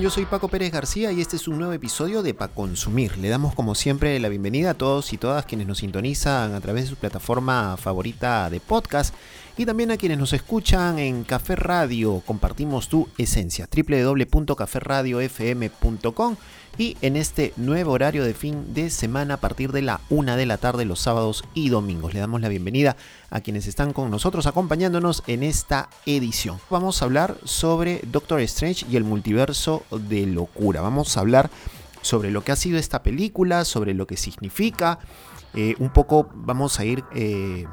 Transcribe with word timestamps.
Yo 0.00 0.10
soy 0.10 0.26
Paco 0.26 0.48
Pérez 0.48 0.72
García 0.72 1.12
y 1.12 1.20
este 1.20 1.36
es 1.36 1.46
un 1.46 1.58
nuevo 1.58 1.72
episodio 1.72 2.24
de 2.24 2.34
Pa 2.34 2.48
Consumir. 2.48 3.16
Le 3.18 3.28
damos 3.28 3.54
como 3.54 3.76
siempre 3.76 4.18
la 4.18 4.28
bienvenida 4.28 4.70
a 4.70 4.74
todos 4.74 5.12
y 5.12 5.16
todas 5.16 5.46
quienes 5.46 5.68
nos 5.68 5.78
sintonizan 5.78 6.54
a 6.54 6.60
través 6.60 6.82
de 6.84 6.90
su 6.90 6.96
plataforma 6.96 7.76
favorita 7.76 8.50
de 8.50 8.58
podcast 8.58 9.14
y 9.56 9.64
también 9.64 9.92
a 9.92 9.96
quienes 9.96 10.18
nos 10.18 10.32
escuchan 10.32 10.98
en 10.98 11.22
Café 11.22 11.54
Radio. 11.54 12.20
Compartimos 12.26 12.88
tu 12.88 13.08
esencia 13.16 13.68
www.caferradiofm.com 13.72 16.36
y 16.78 16.96
en 17.00 17.16
este 17.16 17.52
nuevo 17.56 17.92
horario 17.92 18.24
de 18.24 18.34
fin 18.34 18.74
de 18.74 18.90
semana 18.90 19.34
a 19.34 19.36
partir 19.38 19.72
de 19.72 19.82
la 19.82 20.00
una 20.10 20.36
de 20.36 20.46
la 20.46 20.58
tarde 20.58 20.84
los 20.84 21.00
sábados 21.00 21.44
y 21.54 21.68
domingos. 21.68 22.14
Le 22.14 22.20
damos 22.20 22.40
la 22.40 22.48
bienvenida 22.48 22.96
a 23.30 23.40
quienes 23.40 23.66
están 23.66 23.92
con 23.92 24.10
nosotros 24.10 24.46
acompañándonos 24.46 25.22
en 25.26 25.42
esta 25.42 25.88
edición. 26.04 26.58
Vamos 26.70 27.00
a 27.00 27.06
hablar 27.06 27.36
sobre 27.44 28.00
Doctor 28.06 28.40
Strange 28.40 28.86
y 28.90 28.96
el 28.96 29.04
multiverso 29.04 29.84
de 29.90 30.26
locura. 30.26 30.80
Vamos 30.80 31.16
a 31.16 31.20
hablar 31.20 31.50
sobre 32.02 32.30
lo 32.30 32.44
que 32.44 32.52
ha 32.52 32.56
sido 32.56 32.78
esta 32.78 33.02
película, 33.02 33.64
sobre 33.64 33.94
lo 33.94 34.06
que 34.06 34.16
significa. 34.16 34.98
Eh, 35.54 35.74
un 35.78 35.90
poco 35.90 36.28
vamos 36.34 36.78
a 36.78 36.84
ir... 36.84 37.04
Eh, 37.14 37.66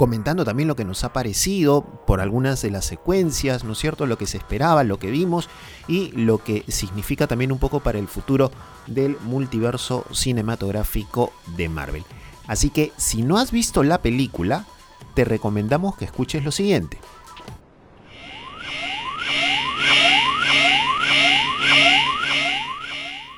comentando 0.00 0.46
también 0.46 0.66
lo 0.66 0.76
que 0.76 0.86
nos 0.86 1.04
ha 1.04 1.12
parecido 1.12 1.82
por 2.06 2.22
algunas 2.22 2.62
de 2.62 2.70
las 2.70 2.86
secuencias, 2.86 3.64
¿no 3.64 3.74
es 3.74 3.78
cierto? 3.80 4.06
Lo 4.06 4.16
que 4.16 4.26
se 4.26 4.38
esperaba, 4.38 4.82
lo 4.82 4.98
que 4.98 5.10
vimos 5.10 5.50
y 5.88 6.10
lo 6.12 6.42
que 6.42 6.64
significa 6.68 7.26
también 7.26 7.52
un 7.52 7.58
poco 7.58 7.80
para 7.80 7.98
el 7.98 8.08
futuro 8.08 8.50
del 8.86 9.18
multiverso 9.24 10.06
cinematográfico 10.10 11.34
de 11.54 11.68
Marvel. 11.68 12.04
Así 12.46 12.70
que 12.70 12.92
si 12.96 13.20
no 13.20 13.36
has 13.36 13.50
visto 13.50 13.82
la 13.82 14.00
película, 14.00 14.64
te 15.12 15.26
recomendamos 15.26 15.98
que 15.98 16.06
escuches 16.06 16.42
lo 16.46 16.50
siguiente. 16.50 16.98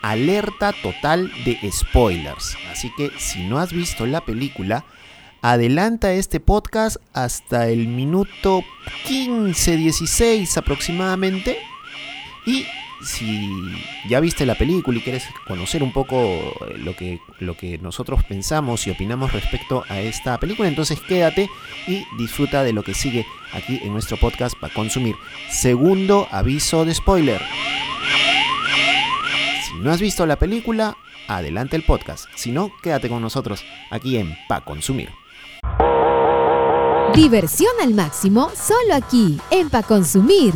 Alerta 0.01 0.73
total 0.81 1.33
de 1.45 1.59
spoilers. 1.73 2.57
Así 2.71 2.93
que 2.97 3.11
si 3.19 3.49
no 3.49 3.59
has 3.59 3.73
visto 3.73 4.07
la 4.07 4.25
película, 4.25 4.85
adelanta 5.43 6.13
este 6.13 6.39
podcast 6.41 6.97
hasta 7.13 7.69
el 7.69 7.89
minuto 7.89 8.63
15, 9.07 9.77
16 9.77 10.57
aproximadamente. 10.57 11.59
Y 12.47 12.65
si 13.05 13.51
ya 14.09 14.21
viste 14.21 14.47
la 14.47 14.55
película 14.55 14.99
y 14.99 15.03
quieres 15.03 15.25
conocer 15.47 15.83
un 15.83 15.93
poco 15.93 16.17
lo 16.77 16.95
que, 16.95 17.21
lo 17.41 17.57
que 17.57 17.79
nosotros 17.79 18.23
pensamos 18.25 18.87
y 18.87 18.91
opinamos 18.91 19.33
respecto 19.33 19.85
a 19.89 20.01
esta 20.01 20.39
película, 20.39 20.69
entonces 20.69 21.01
quédate 21.01 21.51
y 21.89 22.05
disfruta 22.17 22.63
de 22.63 22.73
lo 22.73 22.85
que 22.85 22.95
sigue 22.95 23.27
aquí 23.53 23.81
en 23.83 23.93
nuestro 23.93 24.17
podcast 24.17 24.57
para 24.59 24.73
consumir. 24.73 25.17
Segundo 25.51 26.29
aviso 26.31 26.85
de 26.85 26.95
spoiler. 26.95 27.43
Si 29.67 29.75
no 29.79 29.91
has 29.91 30.01
visto 30.01 30.25
la 30.25 30.39
película, 30.39 30.97
adelante 31.27 31.75
el 31.75 31.83
podcast. 31.83 32.27
Si 32.37 32.53
no, 32.53 32.73
quédate 32.83 33.09
con 33.09 33.21
nosotros 33.21 33.65
aquí 33.91 34.17
en 34.17 34.37
Pa 34.49 34.61
Consumir. 34.61 35.22
Diversión 37.15 37.73
al 37.83 37.93
máximo 37.93 38.51
solo 38.57 38.95
aquí 38.95 39.39
en 39.51 39.69
Pa 39.69 39.83
Consumir. 39.83 40.55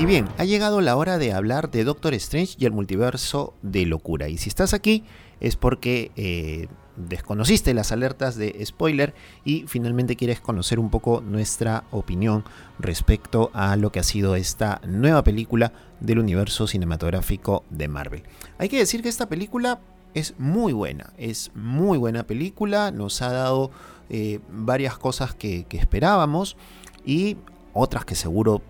Y 0.00 0.06
bien, 0.06 0.28
ha 0.38 0.44
llegado 0.44 0.80
la 0.80 0.94
hora 0.94 1.18
de 1.18 1.32
hablar 1.32 1.72
de 1.72 1.82
Doctor 1.82 2.14
Strange 2.14 2.54
y 2.56 2.66
el 2.66 2.72
multiverso 2.72 3.54
de 3.62 3.84
locura. 3.84 4.28
Y 4.28 4.38
si 4.38 4.48
estás 4.48 4.72
aquí 4.72 5.02
es 5.40 5.56
porque 5.56 6.12
eh, 6.14 6.68
desconociste 6.96 7.74
las 7.74 7.90
alertas 7.90 8.36
de 8.36 8.64
spoiler 8.64 9.12
y 9.44 9.64
finalmente 9.66 10.14
quieres 10.14 10.40
conocer 10.40 10.78
un 10.78 10.90
poco 10.90 11.20
nuestra 11.20 11.82
opinión 11.90 12.44
respecto 12.78 13.50
a 13.54 13.74
lo 13.74 13.90
que 13.90 13.98
ha 13.98 14.04
sido 14.04 14.36
esta 14.36 14.80
nueva 14.86 15.24
película 15.24 15.72
del 15.98 16.20
universo 16.20 16.68
cinematográfico 16.68 17.64
de 17.68 17.88
Marvel. 17.88 18.22
Hay 18.58 18.68
que 18.68 18.78
decir 18.78 19.02
que 19.02 19.08
esta 19.08 19.28
película 19.28 19.80
es 20.14 20.38
muy 20.38 20.72
buena, 20.72 21.12
es 21.18 21.50
muy 21.56 21.98
buena 21.98 22.22
película, 22.22 22.92
nos 22.92 23.20
ha 23.20 23.32
dado 23.32 23.72
eh, 24.10 24.38
varias 24.48 24.96
cosas 24.96 25.34
que 25.34 25.66
esperábamos 25.72 26.56
y 27.04 27.36
otras 27.72 28.04
que 28.04 28.14
seguro 28.14 28.62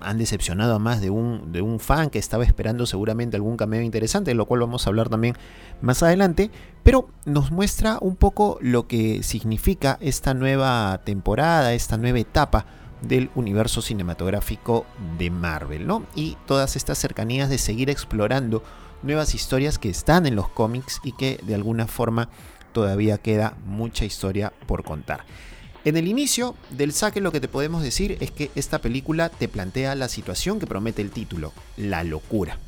han 0.00 0.18
decepcionado 0.18 0.74
a 0.74 0.78
más 0.78 1.00
de 1.00 1.10
un, 1.10 1.52
de 1.52 1.62
un 1.62 1.80
fan 1.80 2.10
que 2.10 2.18
estaba 2.18 2.44
esperando 2.44 2.86
seguramente 2.86 3.36
algún 3.36 3.56
cameo 3.56 3.82
interesante, 3.82 4.30
de 4.30 4.34
lo 4.34 4.46
cual 4.46 4.60
vamos 4.60 4.86
a 4.86 4.90
hablar 4.90 5.08
también 5.08 5.36
más 5.80 6.02
adelante, 6.02 6.50
pero 6.82 7.08
nos 7.24 7.50
muestra 7.50 7.98
un 8.00 8.16
poco 8.16 8.58
lo 8.60 8.86
que 8.86 9.22
significa 9.22 9.98
esta 10.00 10.34
nueva 10.34 11.00
temporada, 11.04 11.74
esta 11.74 11.96
nueva 11.96 12.18
etapa 12.18 12.66
del 13.02 13.30
universo 13.34 13.82
cinematográfico 13.82 14.86
de 15.18 15.30
Marvel, 15.30 15.86
¿no? 15.86 16.04
Y 16.14 16.36
todas 16.46 16.76
estas 16.76 16.98
cercanías 16.98 17.50
de 17.50 17.58
seguir 17.58 17.90
explorando 17.90 18.62
nuevas 19.02 19.34
historias 19.34 19.78
que 19.78 19.90
están 19.90 20.26
en 20.26 20.36
los 20.36 20.48
cómics 20.48 21.00
y 21.04 21.12
que 21.12 21.38
de 21.42 21.54
alguna 21.54 21.86
forma 21.86 22.28
todavía 22.72 23.18
queda 23.18 23.56
mucha 23.64 24.04
historia 24.04 24.52
por 24.66 24.82
contar. 24.82 25.24
En 25.86 25.96
el 25.96 26.08
inicio 26.08 26.56
del 26.70 26.92
saque 26.92 27.20
lo 27.20 27.30
que 27.30 27.38
te 27.38 27.46
podemos 27.46 27.80
decir 27.80 28.18
es 28.18 28.32
que 28.32 28.50
esta 28.56 28.80
película 28.80 29.28
te 29.28 29.46
plantea 29.46 29.94
la 29.94 30.08
situación 30.08 30.58
que 30.58 30.66
promete 30.66 31.00
el 31.00 31.12
título, 31.12 31.52
la 31.76 32.02
locura. 32.02 32.58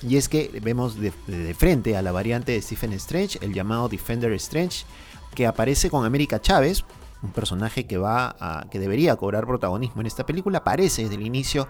Y 0.00 0.16
es 0.16 0.30
que 0.30 0.50
vemos 0.62 0.96
de, 0.98 1.12
frente 1.52 1.98
a 1.98 2.00
la 2.00 2.12
variante 2.12 2.52
de 2.52 2.62
Stephen 2.62 2.94
Strange, 2.94 3.38
el 3.42 3.52
llamado 3.52 3.90
Defender 3.90 4.32
Strange, 4.32 4.86
que 5.34 5.46
aparece 5.46 5.90
con 5.90 6.06
América 6.06 6.40
Chávez, 6.40 6.86
un 7.22 7.32
personaje 7.32 7.84
que 7.84 7.98
va 7.98 8.34
a, 8.40 8.70
que 8.70 8.78
debería 8.78 9.16
cobrar 9.16 9.46
protagonismo 9.46 10.00
en 10.00 10.06
esta 10.06 10.24
película, 10.24 10.60
aparece 10.60 11.02
desde 11.02 11.16
el 11.16 11.26
inicio 11.26 11.68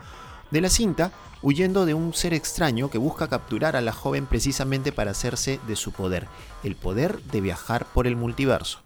de 0.52 0.60
la 0.60 0.68
cinta, 0.68 1.10
huyendo 1.42 1.84
de 1.84 1.94
un 1.94 2.14
ser 2.14 2.32
extraño 2.32 2.90
que 2.90 2.98
busca 2.98 3.26
capturar 3.26 3.74
a 3.74 3.80
la 3.80 3.92
joven 3.92 4.26
precisamente 4.26 4.92
para 4.92 5.10
hacerse 5.10 5.58
de 5.66 5.74
su 5.74 5.90
poder, 5.90 6.28
el 6.62 6.76
poder 6.76 7.20
de 7.24 7.40
viajar 7.40 7.86
por 7.86 8.06
el 8.06 8.14
multiverso. 8.14 8.83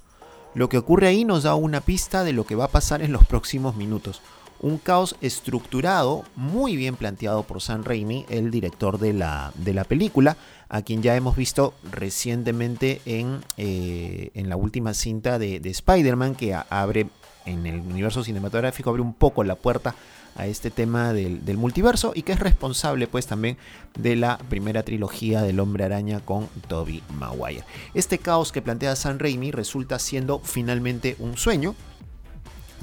Lo 0.58 0.69
que 0.69 0.76
ocurre 0.78 1.06
ahí 1.06 1.24
nos 1.24 1.44
da 1.44 1.54
una 1.54 1.80
pista 1.80 2.24
de 2.24 2.32
lo 2.32 2.44
que 2.44 2.56
va 2.56 2.64
a 2.64 2.72
pasar 2.72 3.00
en 3.00 3.12
los 3.12 3.24
próximos 3.24 3.76
minutos. 3.76 4.22
Un 4.58 4.78
caos 4.78 5.14
estructurado, 5.20 6.24
muy 6.34 6.74
bien 6.74 6.96
planteado 6.96 7.44
por 7.44 7.62
Sam 7.62 7.84
Raimi, 7.84 8.26
el 8.28 8.50
director 8.50 8.98
de 8.98 9.12
la, 9.12 9.52
de 9.54 9.72
la 9.72 9.84
película, 9.84 10.36
a 10.68 10.82
quien 10.82 11.00
ya 11.00 11.14
hemos 11.14 11.36
visto 11.36 11.74
recientemente 11.92 13.00
en, 13.04 13.38
eh, 13.56 14.33
en 14.34 14.48
la 14.48 14.56
última 14.56 14.94
cinta 14.94 15.38
de, 15.38 15.60
de 15.60 15.71
Spider-Man, 15.71 16.34
que 16.34 16.54
abre 16.54 17.06
en 17.46 17.66
el 17.66 17.80
universo 17.80 18.24
cinematográfico, 18.24 18.90
abre 18.90 19.02
un 19.02 19.14
poco 19.14 19.44
la 19.44 19.54
puerta 19.54 19.94
a 20.36 20.46
este 20.46 20.70
tema 20.70 21.12
del, 21.12 21.56
multiverso 21.56 22.12
y 22.14 22.22
que 22.22 22.32
es 22.32 22.38
responsable 22.38 23.08
pues 23.08 23.26
también 23.26 23.56
de 23.98 24.14
la 24.14 24.38
primera 24.38 24.84
trilogía 24.84 25.42
del 25.42 25.58
hombre 25.58 25.84
araña 25.84 26.20
con 26.20 26.48
Toby 26.68 27.02
Maguire. 27.18 27.64
Este 27.92 28.18
caos 28.18 28.52
que 28.52 28.62
plantea 28.62 28.94
San 28.94 29.18
Raimi 29.18 29.50
resulta 29.50 29.98
siendo 29.98 30.38
finalmente 30.38 31.16
un 31.18 31.36
sueño, 31.36 31.74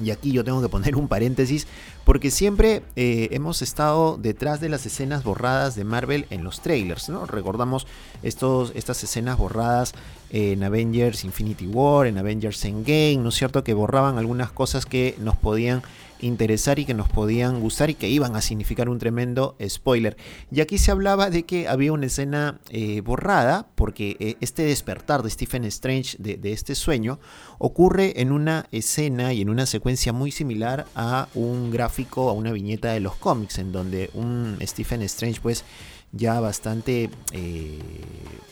y 0.02 0.10
aquí 0.10 0.32
yo 0.32 0.44
tengo 0.44 0.62
que 0.62 0.68
poner 0.68 0.96
un 0.96 1.08
paréntesis 1.08 1.66
porque 2.04 2.30
siempre 2.30 2.82
eh, 2.94 3.28
hemos 3.32 3.62
estado 3.62 4.16
detrás 4.16 4.60
de 4.60 4.68
las 4.68 4.86
escenas 4.86 5.24
borradas 5.24 5.74
de 5.74 5.84
Marvel 5.84 6.26
en 6.30 6.44
los 6.44 6.60
trailers, 6.60 7.08
¿no? 7.08 7.26
Recordamos 7.26 7.86
estos, 8.22 8.72
estas 8.74 9.02
escenas 9.02 9.38
borradas 9.38 9.94
en 10.30 10.62
Avengers 10.62 11.24
Infinity 11.24 11.66
War, 11.66 12.06
en 12.06 12.18
Avengers 12.18 12.64
Endgame, 12.64 13.18
¿no 13.18 13.30
es 13.30 13.34
cierto? 13.34 13.64
Que 13.64 13.74
borraban 13.74 14.18
algunas 14.18 14.52
cosas 14.52 14.86
que 14.86 15.16
nos 15.18 15.36
podían 15.36 15.82
interesar 16.20 16.78
y 16.78 16.84
que 16.84 16.94
nos 16.94 17.08
podían 17.08 17.60
gustar 17.60 17.90
y 17.90 17.94
que 17.94 18.08
iban 18.08 18.36
a 18.36 18.40
significar 18.40 18.88
un 18.88 18.98
tremendo 18.98 19.56
spoiler. 19.66 20.16
Y 20.50 20.60
aquí 20.60 20.78
se 20.78 20.90
hablaba 20.90 21.30
de 21.30 21.44
que 21.44 21.68
había 21.68 21.92
una 21.92 22.06
escena 22.06 22.60
eh, 22.70 23.00
borrada 23.00 23.68
porque 23.74 24.16
eh, 24.20 24.36
este 24.40 24.62
despertar 24.62 25.22
de 25.22 25.30
Stephen 25.30 25.64
Strange 25.64 26.16
de, 26.18 26.52
este 26.52 26.74
sueño 26.74 27.18
ocurre 27.58 28.20
en 28.20 28.32
una 28.32 28.66
escena 28.72 29.32
y 29.32 29.42
en 29.42 29.50
una 29.50 29.66
secuencia 29.66 30.12
muy 30.12 30.30
similar 30.30 30.86
a 30.94 31.28
un 31.34 31.70
gráfico, 31.70 32.28
a 32.28 32.32
una 32.32 32.52
viñeta 32.52 32.92
de 32.92 33.00
los 33.00 33.16
cómics 33.16 33.58
en 33.58 33.72
donde 33.72 34.10
un 34.14 34.58
Stephen 34.62 35.02
Strange 35.02 35.40
pues 35.40 35.64
ya 36.12 36.40
bastante, 36.40 37.10
eh, 37.32 37.78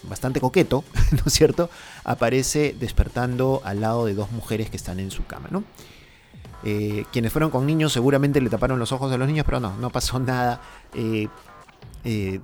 bastante 0.03 0.41
coqueto, 0.41 0.85
¿no 1.13 1.23
es 1.27 1.33
cierto? 1.33 1.71
Aparece 2.05 2.75
despertando 2.79 3.63
al 3.65 3.81
lado 3.81 4.07
de 4.07 4.15
dos 4.15 4.31
mujeres 4.33 4.71
que 4.71 4.77
están 4.77 5.01
en 5.01 5.11
su 5.11 5.25
cama, 5.25 5.49
¿no? 5.51 5.65
Eh, 6.65 7.05
quienes 7.13 7.33
fueron 7.33 7.51
con 7.51 7.67
niños 7.67 7.93
seguramente 7.93 8.41
le 8.41 8.51
taparon 8.51 8.79
los 8.79 8.93
ojos 8.93 9.13
a 9.13 9.19
los 9.19 9.29
niños, 9.29 9.45
pero 9.45 9.61
no, 9.61 9.77
no 9.77 9.91
pasó 9.91 10.19
nada. 10.19 10.61
Eh, 10.95 11.29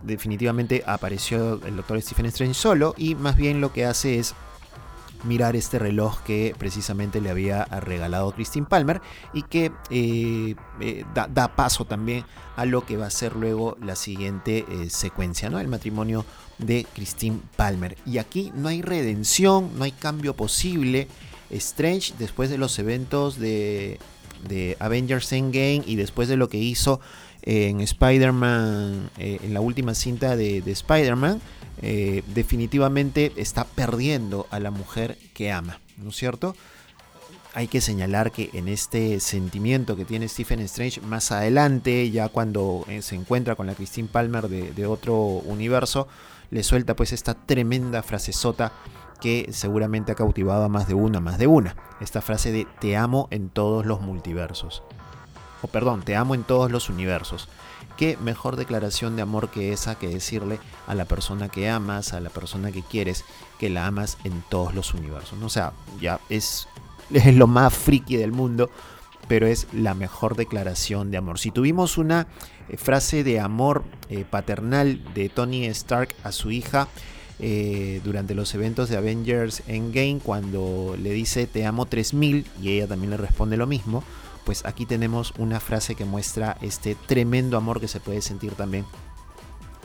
definitivamente 0.03 0.83
apareció 0.87 1.61
el 1.67 1.77
doctor 1.77 2.01
Stephen 2.01 2.27
Strange 2.27 2.55
solo 2.55 2.95
y 2.97 3.15
más 3.15 3.37
bien 3.37 3.61
lo 3.61 3.75
que 3.75 3.85
hace 3.85 4.19
es 4.19 4.35
mirar 5.25 5.57
este 5.57 5.79
reloj 5.79 6.21
que 6.23 6.55
precisamente 6.59 7.21
le 7.21 7.31
había 7.31 7.65
regalado 7.65 8.33
Christine 8.33 8.67
Palmer 8.67 9.01
y 9.33 9.43
que 9.43 9.73
eh, 9.91 10.55
eh, 10.81 11.05
da, 11.15 11.55
paso 11.55 11.85
también 11.85 12.25
a 12.57 12.65
lo 12.65 12.85
que 12.85 12.97
va 12.97 13.07
a 13.07 13.11
ser 13.11 13.37
luego 13.37 13.77
la 13.83 13.97
siguiente 13.97 14.65
eh, 14.69 14.91
secuencia, 14.91 15.51
¿no? 15.51 15.61
El 15.61 15.69
matrimonio 15.69 16.25
de 16.59 16.87
Christine 16.95 17.41
Palmer. 17.57 17.97
Y 18.07 18.19
aquí 18.19 18.53
no 18.55 18.69
hay 18.69 18.83
redención, 18.83 19.71
no 19.77 19.85
hay 19.85 19.93
cambio 19.93 20.35
posible. 20.35 21.09
Strange, 21.51 22.15
después 22.19 22.51
de 22.51 22.59
los 22.59 22.79
eventos 22.79 23.39
de, 23.39 23.99
de 24.49 24.77
Avengers 24.81 25.33
Endgame 25.33 25.83
y 25.87 25.97
después 25.97 26.29
de 26.29 26.37
lo 26.37 26.49
que 26.49 26.59
hizo 26.59 27.01
en 27.43 27.81
Spider-Man, 27.81 29.11
en 29.17 29.55
la 29.55 29.61
última 29.61 29.95
cinta 29.95 30.37
de, 30.37 30.61
de 30.61 30.73
Spider-Man, 30.73 31.41
eh, 31.83 32.23
definitivamente 32.35 33.33
está 33.37 33.65
perdiendo 33.65 34.47
a 34.51 34.61
la 34.61 34.71
mujer 34.71 35.17
que 35.33 35.51
ama, 35.51 35.81
¿no 35.97 36.11
es 36.11 36.17
cierto? 36.17 36.55
Hay 37.55 37.69
que 37.69 37.81
señalar 37.81 38.33
que 38.33 38.51
en 38.53 38.69
este 38.69 39.19
sentimiento 39.19 39.97
que 39.97 40.05
tiene 40.05 40.29
Stephen 40.29 40.61
Strange 40.61 41.01
más 41.01 41.33
adelante, 41.33 42.11
ya 42.11 42.29
cuando 42.29 42.85
eh, 42.87 43.01
se 43.01 43.17
encuentra 43.17 43.55
con 43.55 43.67
la 43.67 43.75
Christine 43.75 44.09
Palmer 44.09 44.49
de, 44.49 44.87
otro 44.87 45.17
universo, 45.17 46.07
le 46.51 46.63
suelta 46.63 46.95
pues 46.95 47.13
esta 47.13 47.35
tremenda 47.35 48.03
frasezota 48.03 48.73
que 49.21 49.49
seguramente 49.53 50.13
ha 50.13 50.17
cautivado 50.17 50.65
a 50.65 50.69
más 50.69 50.89
de 50.89 50.95
una, 50.95 51.21
más 51.21 51.39
de 51.39 51.47
una. 51.47 51.77
Esta 52.01 52.21
frase 52.21 52.53
de 52.53 52.67
te 52.81 52.97
amo 52.97 53.29
en 53.31 53.49
todos 53.49 53.87
los 53.87 54.01
multiversos. 54.01 54.83
O 55.63 55.69
perdón, 55.69 56.03
te 56.03 56.17
amo 56.17 56.35
en 56.35 56.43
todos 56.43 56.71
los 56.71 56.89
universos 56.89 57.49
qué 58.01 58.17
mejor 58.17 58.57
declaración 58.57 59.15
de 59.15 59.21
amor 59.21 59.51
que 59.51 59.75
esa 59.75 59.95
que 59.95 60.09
decirle 60.09 60.59
a 60.87 60.95
la 60.95 61.05
persona 61.05 61.51
que 61.51 61.69
amas, 61.69 62.15
a 62.15 62.21
la 62.21 62.31
persona 62.31 62.73
que 62.73 62.83
quieres, 62.83 63.27
que 63.59 63.69
la 63.69 63.87
amas 63.87 64.17
en 64.25 64.43
todos 64.49 64.75
los 64.75 64.95
universos. 64.95 65.39
O 65.43 65.51
sea, 65.51 65.75
ya 66.01 66.19
es, 66.31 66.67
es 67.13 67.35
lo 67.35 67.47
más 67.47 67.75
friki 67.75 68.17
del 68.17 68.33
mundo, 68.33 68.71
pero 69.29 69.47
es 69.47 69.67
la 69.75 69.93
mejor 69.93 70.35
declaración 70.35 71.11
de 71.11 71.19
amor. 71.19 71.39
Si 71.39 71.51
tuvimos 71.51 71.99
una 71.99 72.27
eh, 72.71 72.79
frase 72.79 73.23
de 73.23 73.39
amor 73.39 73.85
eh, 74.09 74.25
paternal 74.25 75.05
de 75.13 75.29
Tony 75.29 75.67
Stark 75.67 76.15
a 76.25 76.33
su 76.33 76.51
hija, 76.51 76.89
eh, 77.41 78.01
durante 78.05 78.35
los 78.35 78.55
eventos 78.55 78.89
de 78.89 78.97
Avengers 78.97 79.63
Endgame 79.67 80.21
cuando 80.23 80.97
le 81.01 81.11
dice 81.13 81.47
te 81.47 81.65
amo 81.67 81.87
3000 81.87 82.47
y 82.63 82.71
ella 82.71 82.87
también 82.87 83.11
le 83.11 83.17
responde 83.17 83.57
lo 83.57 83.67
mismo 83.67 84.05
pues 84.45 84.65
aquí 84.65 84.87
tenemos 84.87 85.33
una 85.39 85.61
frase 85.61 85.95
que 85.95 86.05
muestra 86.05 86.57
este 86.61 86.97
tremendo 87.07 87.57
amor 87.57 87.81
que 87.81 87.89
se 87.89 88.01
puede 88.01 88.21
sentir 88.23 88.53
también 88.55 88.85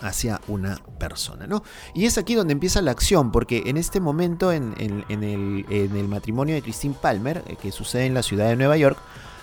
hacia 0.01 0.41
una 0.47 0.81
persona, 0.99 1.47
¿no? 1.47 1.63
Y 1.93 2.05
es 2.05 2.17
aquí 2.17 2.35
donde 2.35 2.53
empieza 2.53 2.81
la 2.81 2.91
acción, 2.91 3.31
porque 3.31 3.63
en 3.65 3.77
este 3.77 3.99
momento, 3.99 4.51
en, 4.51 4.75
el, 5.09 6.07
matrimonio 6.07 6.55
de 6.55 6.61
Christine 6.61 6.95
Palmer, 7.01 7.43
eh, 7.47 7.55
que 7.61 7.71
sucede 7.71 8.05
en 8.05 8.13
la 8.13 8.23
ciudad 8.23 8.47
de 8.47 8.55
Nueva 8.55 8.77
York, 8.77 8.97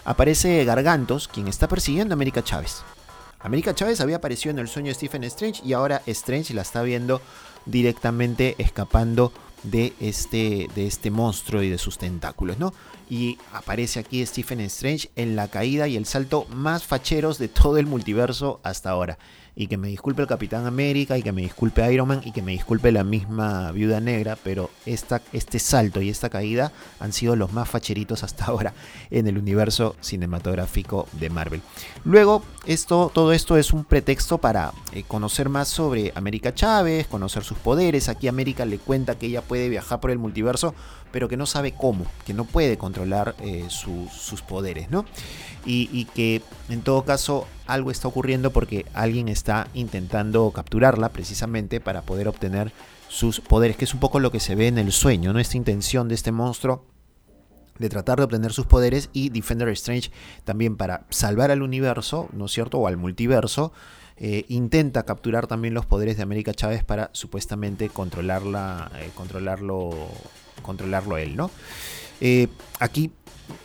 aparece 0.05 0.65
Gargantos, 0.65 1.29
quien 1.29 1.49
está 1.49 1.69
persiguiendo 1.69 2.13
a 2.13 2.17
América 2.17 2.43
Chávez. 2.43 2.83
América 3.41 3.75
Chávez 3.75 4.01
había 4.01 4.17
aparecido 4.17 4.53
en 4.53 4.61
el 4.61 4.69
sueño 4.69 4.89
de 4.89 4.95
Stephen 4.95 5.25
Strange 5.25 5.63
y 5.65 5.73
ahora 5.73 6.03
Strange 6.07 6.55
la 6.55 6.63
está 6.63 6.83
viendo 6.83 7.21
directamente 7.67 8.55
escapando 8.59 9.33
de 9.63 9.93
este, 10.01 10.69
de 10.75 10.87
este 10.87 11.11
monstruo 11.11 11.63
y 11.63 11.71
de 11.71 11.79
sus 11.79 11.99
tentáculos, 11.99 12.59
¿no? 12.59 12.75
Y 13.09 13.39
aparece 13.53 14.01
aquí 14.01 14.25
Stephen 14.25 14.61
Strange 14.61 15.11
en 15.17 15.37
la 15.37 15.49
caída 15.49 15.87
y 15.87 15.97
el 15.97 16.07
salto 16.07 16.47
más 16.51 16.85
facheros 16.85 17.39
de 17.39 17.49
todo 17.49 17.77
el 17.79 17.87
multiverso 17.87 18.61
hasta 18.63 18.91
ahora 18.91 19.19
y 19.55 19.67
que 19.67 19.77
me 19.77 19.89
disculpe 19.89 20.23
el 20.23 20.29
Capitán 20.29 20.67
América 20.67 21.19
y 21.19 21.23
que 21.23 21.33
me 21.33 21.43
disculpe 21.43 21.93
Iron 21.93 22.09
Man 22.09 22.23
y 22.25 22.33
que 22.33 22.43
me 22.43 22.53
disculpe 22.53 22.91
la 22.91 23.05
misma 23.05 23.71
Viuda 23.73 24.01
Negra, 24.01 24.39
pero 24.43 24.71
esta, 24.87 25.21
este 25.33 25.59
salto 25.59 26.01
y 26.01 26.09
esta 26.09 26.31
caída 26.31 26.73
han 27.01 27.13
sido 27.13 27.37
los 27.37 27.53
más 27.53 27.69
facheritos 27.69 28.23
hasta 28.23 28.47
ahora 28.47 28.73
en 29.11 29.27
el 29.27 29.37
universo 29.37 29.97
cinematográfico 30.01 31.07
de 31.13 31.29
Marvel. 31.29 31.61
Luego, 32.05 32.43
esto, 32.65 33.11
todo 33.13 33.33
esto 33.33 33.57
es 33.57 33.73
un 33.73 33.85
pretexto 33.85 34.39
para 34.39 34.73
eh, 34.93 35.03
conocer 35.07 35.49
más 35.49 35.69
sobre 35.69 36.13
América 36.15 36.55
Chávez, 36.55 37.07
conocer 37.07 37.45
sus 37.45 37.59
poderes. 37.59 38.09
Aquí 38.09 38.29
América 38.29 38.65
le 38.65 38.79
cuenta 38.79 39.17
que 39.17 39.27
ella 39.27 39.43
puede 39.43 39.69
viajar 39.69 40.01
por 40.01 40.11
el 40.11 40.19
multiverso, 40.19 40.75
pero 41.11 41.29
que 41.29 41.37
no 41.37 41.47
sabe 41.47 41.73
cómo, 41.73 42.07
que 42.25 42.35
no 42.35 42.45
puede 42.45 42.79
controlar 42.79 43.35
eh, 43.41 43.67
sus 43.69 44.43
poderes, 44.43 44.91
¿no? 44.91 45.05
y, 45.65 46.05
que 46.07 46.43
en 46.69 46.83
todo 46.83 47.05
caso 47.05 47.47
algo 47.67 47.91
está 47.91 48.09
ocurriendo 48.09 48.51
porque 48.51 48.87
alguien 48.95 49.29
está 49.29 49.69
intentando 49.75 50.51
capturarla 50.51 51.11
precisamente 51.11 51.81
para 51.81 52.03
poder 52.03 52.29
obtener 52.29 52.73
sus 53.09 53.41
poderes, 53.41 53.77
que 53.77 53.85
es 53.85 53.95
un 53.95 54.01
poco 54.01 54.21
lo 54.21 54.31
que 54.31 54.41
se 54.41 54.55
ve 54.55 54.69
en 54.69 54.79
el 54.79 54.93
sueño, 54.93 55.33
¿no? 55.33 55.39
Esta 55.39 55.57
intención 55.57 56.09
de 56.09 56.15
este 56.15 56.33
monstruo 56.33 56.85
de 57.79 57.89
tratar 57.89 58.19
de 58.19 58.25
obtener 58.25 58.53
sus 58.53 58.67
poderes 58.67 59.11
y 59.13 59.31
Defender 59.31 59.69
Strange 59.71 60.11
también 60.45 60.77
para 60.77 61.07
salvar 61.11 61.51
al 61.51 61.63
universo, 61.63 62.29
¿no 62.33 62.47
es 62.47 62.53
cierto? 62.53 62.79
O 62.79 62.87
al 62.87 62.97
multiverso, 62.97 63.73
eh, 64.17 64.45
intenta 64.49 65.05
capturar 65.05 65.47
también 65.47 65.75
los 65.75 65.87
poderes 65.87 66.17
de 66.17 66.23
América 66.23 66.55
Chávez 66.55 66.85
para 66.85 67.11
supuestamente 67.13 67.89
controlarla, 67.89 68.91
eh, 68.97 69.11
controlarlo, 69.15 69.91
controlarlo 70.63 71.17
él, 71.17 71.37
¿no? 71.37 71.51
Eh, 72.25 72.47
aquí 72.79 73.11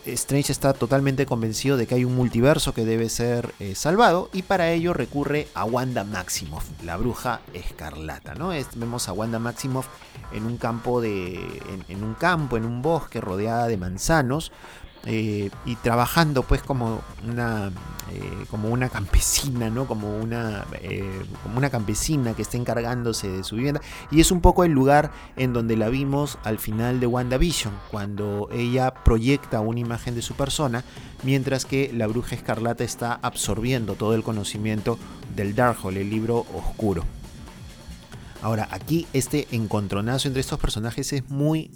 Strange 0.04 0.50
está 0.50 0.72
totalmente 0.72 1.26
convencido 1.26 1.76
de 1.76 1.86
que 1.86 1.94
hay 1.94 2.04
un 2.04 2.16
multiverso 2.16 2.74
que 2.74 2.84
debe 2.84 3.08
ser 3.08 3.54
eh, 3.60 3.76
salvado 3.76 4.30
y 4.32 4.42
para 4.42 4.72
ello 4.72 4.92
recurre 4.92 5.46
a 5.54 5.64
Wanda 5.64 6.02
Maximoff, 6.02 6.64
la 6.82 6.96
bruja 6.96 7.40
escarlata. 7.54 8.34
¿no? 8.34 8.50
vemos 8.74 9.08
a 9.08 9.12
Wanda 9.12 9.38
Maximoff 9.38 9.86
en 10.32 10.44
un 10.44 10.56
campo 10.56 11.00
de. 11.00 11.38
en, 11.88 12.02
un 12.02 12.14
campo, 12.14 12.56
en 12.56 12.64
un 12.64 12.82
bosque 12.82 13.20
rodeada 13.20 13.68
de 13.68 13.76
manzanos, 13.76 14.50
eh, 15.10 15.48
y 15.64 15.76
trabajando 15.76 16.42
pues 16.42 16.62
como 16.62 17.00
una 17.26 17.72
eh, 18.12 18.44
como 18.50 18.68
una 18.68 18.90
campesina 18.90 19.70
no 19.70 19.86
como 19.86 20.18
una 20.18 20.66
eh, 20.82 21.24
como 21.42 21.56
una 21.56 21.70
campesina 21.70 22.34
que 22.34 22.42
está 22.42 22.58
encargándose 22.58 23.26
de 23.30 23.42
su 23.42 23.56
vivienda. 23.56 23.80
Y 24.10 24.20
es 24.20 24.30
un 24.30 24.42
poco 24.42 24.64
el 24.64 24.72
lugar 24.72 25.10
en 25.36 25.54
donde 25.54 25.78
la 25.78 25.88
vimos 25.88 26.36
al 26.44 26.58
final 26.58 27.00
de 27.00 27.06
WandaVision 27.06 27.72
cuando 27.90 28.50
ella 28.52 28.92
proyecta 28.92 29.60
una 29.60 29.80
imagen 29.80 30.14
de 30.14 30.20
su 30.20 30.34
persona 30.34 30.84
mientras 31.22 31.64
que 31.64 31.90
la 31.94 32.06
bruja 32.06 32.34
escarlata 32.34 32.84
está 32.84 33.18
absorbiendo 33.22 33.94
todo 33.94 34.14
el 34.14 34.22
conocimiento 34.22 34.98
del 35.34 35.54
Darkhold 35.54 35.96
el 35.96 36.10
libro 36.10 36.44
oscuro. 36.54 37.04
Ahora, 38.42 38.68
aquí 38.70 39.06
este 39.14 39.48
encontronazo 39.52 40.28
entre 40.28 40.42
estos 40.42 40.60
personajes 40.60 41.14
es 41.14 41.30
muy 41.30 41.70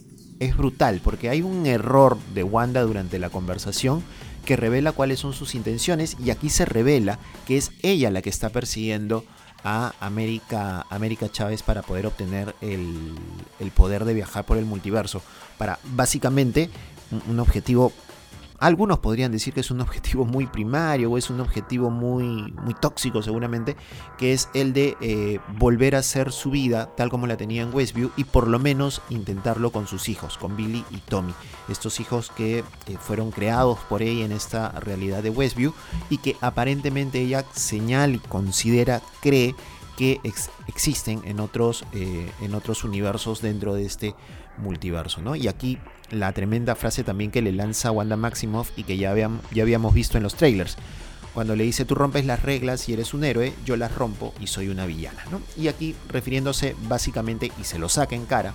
es 0.44 0.56
brutal 0.56 1.00
porque 1.02 1.28
hay 1.28 1.42
un 1.42 1.66
error 1.66 2.18
de 2.34 2.42
Wanda 2.42 2.82
durante 2.82 3.18
la 3.18 3.30
conversación 3.30 4.02
que 4.44 4.56
revela 4.56 4.92
cuáles 4.92 5.20
son 5.20 5.32
sus 5.32 5.54
intenciones 5.54 6.16
y 6.22 6.30
aquí 6.30 6.50
se 6.50 6.64
revela 6.64 7.18
que 7.46 7.56
es 7.56 7.70
ella 7.82 8.10
la 8.10 8.22
que 8.22 8.30
está 8.30 8.50
persiguiendo 8.50 9.24
a 9.64 9.94
América, 10.00 10.84
América 10.90 11.30
Chávez 11.30 11.62
para 11.62 11.82
poder 11.82 12.06
obtener 12.06 12.54
el, 12.60 13.14
el 13.60 13.70
poder 13.70 14.04
de 14.04 14.14
viajar 14.14 14.44
por 14.44 14.58
el 14.58 14.64
multiverso, 14.64 15.22
para 15.56 15.78
básicamente 15.84 16.68
un 17.28 17.38
objetivo 17.38 17.92
algunos 18.62 19.00
podrían 19.00 19.32
decir 19.32 19.52
que 19.52 19.58
es 19.58 19.72
un 19.72 19.80
objetivo 19.80 20.24
muy 20.24 20.46
primario 20.46 21.10
o 21.10 21.18
es 21.18 21.30
un 21.30 21.40
objetivo 21.40 21.90
muy, 21.90 22.52
muy 22.62 22.74
tóxico 22.74 23.20
seguramente, 23.20 23.76
que 24.18 24.32
es 24.32 24.48
el 24.54 24.72
de 24.72 24.96
eh, 25.00 25.40
volver 25.58 25.96
a 25.96 25.98
hacer 25.98 26.30
su 26.30 26.52
vida 26.52 26.94
tal 26.96 27.10
como 27.10 27.26
la 27.26 27.36
tenía 27.36 27.62
en 27.62 27.74
Westview 27.74 28.12
y 28.16 28.22
por 28.22 28.46
lo 28.46 28.60
menos 28.60 29.02
intentarlo 29.10 29.72
con 29.72 29.88
sus 29.88 30.08
hijos, 30.08 30.38
con 30.38 30.56
Billy 30.56 30.84
y 30.92 30.98
Tommy. 30.98 31.34
Estos 31.68 31.98
hijos 31.98 32.30
que 32.30 32.60
eh, 32.60 32.64
fueron 33.00 33.32
creados 33.32 33.80
por 33.88 34.00
ella 34.00 34.24
en 34.24 34.30
esta 34.30 34.70
realidad 34.78 35.24
de 35.24 35.30
Westview 35.30 35.74
y 36.08 36.18
que 36.18 36.36
aparentemente 36.40 37.20
ella 37.20 37.44
señala 37.52 38.14
y 38.14 38.20
considera, 38.20 39.02
cree 39.20 39.56
que 39.96 40.20
existen 40.68 41.20
en 41.24 41.40
otros, 41.40 41.84
eh, 41.92 42.30
en 42.40 42.54
otros 42.54 42.84
universos 42.84 43.42
dentro 43.42 43.74
de 43.74 43.86
este 43.86 44.14
multiverso. 44.56 45.20
¿no? 45.20 45.34
Y 45.34 45.48
aquí 45.48 45.78
la 46.12 46.32
tremenda 46.32 46.74
frase 46.74 47.02
también 47.02 47.30
que 47.30 47.42
le 47.42 47.52
lanza 47.52 47.90
Wanda 47.90 48.16
Maximoff 48.16 48.70
y 48.76 48.84
que 48.84 48.96
ya, 48.96 49.10
habíamos 49.10 49.94
visto 49.94 50.16
en 50.16 50.22
los 50.22 50.34
trailers. 50.34 50.76
Cuando 51.34 51.56
le 51.56 51.64
dice 51.64 51.86
tú 51.86 51.94
rompes 51.94 52.26
las 52.26 52.42
reglas 52.42 52.88
y 52.88 52.92
eres 52.92 53.14
un 53.14 53.24
héroe, 53.24 53.54
yo 53.64 53.76
las 53.76 53.94
rompo 53.94 54.34
y 54.38 54.46
soy 54.46 54.68
una 54.68 54.86
villana. 54.86 55.24
Y 55.56 55.68
aquí 55.68 55.96
refiriéndose 56.08 56.76
básicamente, 56.88 57.50
y 57.58 57.64
se 57.64 57.78
lo 57.78 57.88
saca 57.88 58.14
en 58.14 58.26
cara, 58.26 58.54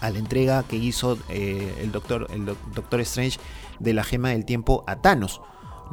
a 0.00 0.10
la 0.10 0.18
entrega 0.18 0.62
que 0.64 0.76
hizo 0.76 1.18
eh, 1.28 1.74
el, 1.80 1.92
doctor, 1.92 2.26
el 2.30 2.46
Doctor 2.46 3.00
Strange 3.00 3.38
de 3.78 3.92
la 3.92 4.04
gema 4.04 4.30
del 4.30 4.44
tiempo 4.44 4.84
a 4.86 4.96
Thanos. 4.96 5.40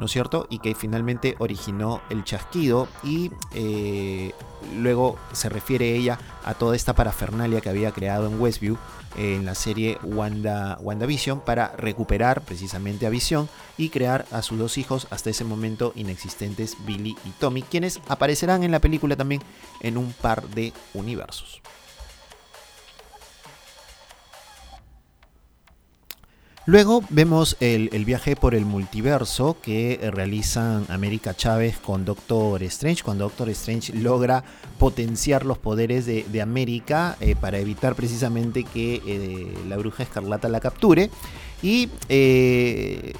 ¿No 0.02 0.06
es 0.06 0.12
cierto? 0.12 0.48
Y 0.50 0.58
que 0.58 0.74
finalmente 0.74 1.36
originó 1.38 2.02
el 2.10 2.24
chasquido 2.24 2.88
y 3.04 3.30
eh, 3.54 4.32
luego 4.76 5.16
se 5.32 5.48
refiere 5.48 5.94
ella 5.94 6.18
a 6.42 6.54
toda 6.54 6.74
esta 6.74 6.92
parafernalia 6.92 7.60
que 7.60 7.68
había 7.68 7.92
creado 7.92 8.26
en 8.26 8.40
Westview 8.40 8.76
en 9.16 9.44
la 9.44 9.54
serie 9.54 9.98
Wanda, 10.02 10.76
WandaVision 10.80 11.38
para 11.38 11.68
recuperar 11.76 12.40
precisamente 12.40 13.06
a 13.06 13.10
Vision 13.10 13.48
y 13.78 13.90
crear 13.90 14.26
a 14.32 14.42
sus 14.42 14.58
dos 14.58 14.76
hijos 14.76 15.06
hasta 15.10 15.30
ese 15.30 15.44
momento 15.44 15.92
inexistentes 15.94 16.76
Billy 16.84 17.16
y 17.24 17.30
Tommy, 17.38 17.62
quienes 17.62 18.00
aparecerán 18.08 18.64
en 18.64 18.72
la 18.72 18.80
película 18.80 19.14
también 19.14 19.40
en 19.82 19.96
un 19.96 20.12
par 20.14 20.48
de 20.48 20.72
universos. 20.94 21.62
Luego 26.64 27.02
vemos 27.10 27.56
el, 27.58 27.88
viaje 28.04 28.36
por 28.36 28.54
el 28.54 28.64
multiverso 28.64 29.56
que 29.60 29.98
realizan 30.12 30.86
América 30.90 31.34
Chávez 31.34 31.76
con 31.78 32.04
Doctor 32.04 32.62
Strange, 32.62 33.02
cuando 33.02 33.24
Doctor 33.24 33.48
Strange 33.48 33.92
logra 33.94 34.44
potenciar 34.78 35.44
los 35.44 35.58
poderes 35.58 36.06
de, 36.06 36.42
América 36.42 37.16
eh, 37.20 37.34
para 37.34 37.58
evitar 37.58 37.96
precisamente 37.96 38.62
que 38.62 39.02
eh, 39.04 39.54
la 39.68 39.76
bruja 39.76 40.04
escarlata 40.04 40.48
la 40.48 40.60
capture. 40.60 41.10
Y 41.62 41.88
eh, 42.08 43.12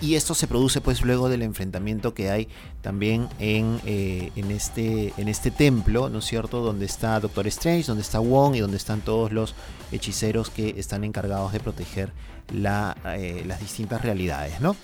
y, 0.00 0.14
esto 0.14 0.34
se 0.34 0.46
produce 0.46 0.80
pues 0.80 1.02
luego 1.02 1.28
del 1.28 1.42
enfrentamiento 1.42 2.14
que 2.14 2.30
hay 2.30 2.48
también 2.82 3.28
en, 3.38 3.80
eh, 3.84 4.30
en, 4.36 4.50
este, 4.50 5.12
en 5.16 5.28
este 5.28 5.50
templo, 5.50 6.08
¿no 6.08 6.18
es 6.18 6.24
cierto? 6.24 6.60
Donde 6.60 6.86
está 6.86 7.18
Doctor 7.20 7.46
Strange, 7.46 7.84
donde 7.86 8.02
está 8.02 8.18
Wong 8.18 8.54
y 8.56 8.60
donde 8.60 8.76
están 8.76 9.00
todos 9.00 9.32
los 9.32 9.54
hechiceros 9.92 10.50
que 10.50 10.74
están 10.78 11.04
encargados 11.04 11.52
de 11.52 11.60
proteger 11.60 12.12
eh, 12.52 13.42
las 13.46 13.60
distintas 13.60 14.02
realidades, 14.02 14.60
¿no? 14.60 14.76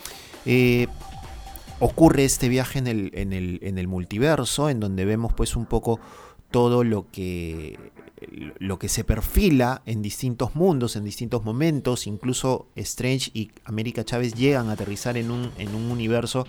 Eh, 0.46 0.86
ocurre 1.78 2.24
este 2.24 2.48
viaje 2.48 2.78
en 2.78 2.86
el, 2.86 3.10
en 3.14 3.32
el, 3.32 3.58
en 3.62 3.78
el 3.78 3.88
multiverso, 3.88 4.70
en 4.70 4.80
donde 4.80 5.04
vemos 5.04 5.32
pues 5.32 5.56
un 5.56 5.66
poco 5.66 6.00
todo 6.50 6.84
lo 6.84 7.06
que 7.10 7.78
lo 8.58 8.78
que 8.78 8.88
se 8.88 9.04
perfila 9.04 9.82
en 9.86 10.02
distintos 10.02 10.54
mundos, 10.54 10.96
en 10.96 11.04
distintos 11.04 11.44
momentos, 11.44 12.06
incluso 12.06 12.66
Strange 12.76 13.30
y 13.34 13.50
América 13.64 14.04
Chávez 14.04 14.34
llegan 14.34 14.68
a 14.68 14.72
aterrizar 14.72 15.16
en 15.16 15.30
un, 15.30 15.50
en 15.58 15.74
un 15.74 15.90
universo 15.90 16.46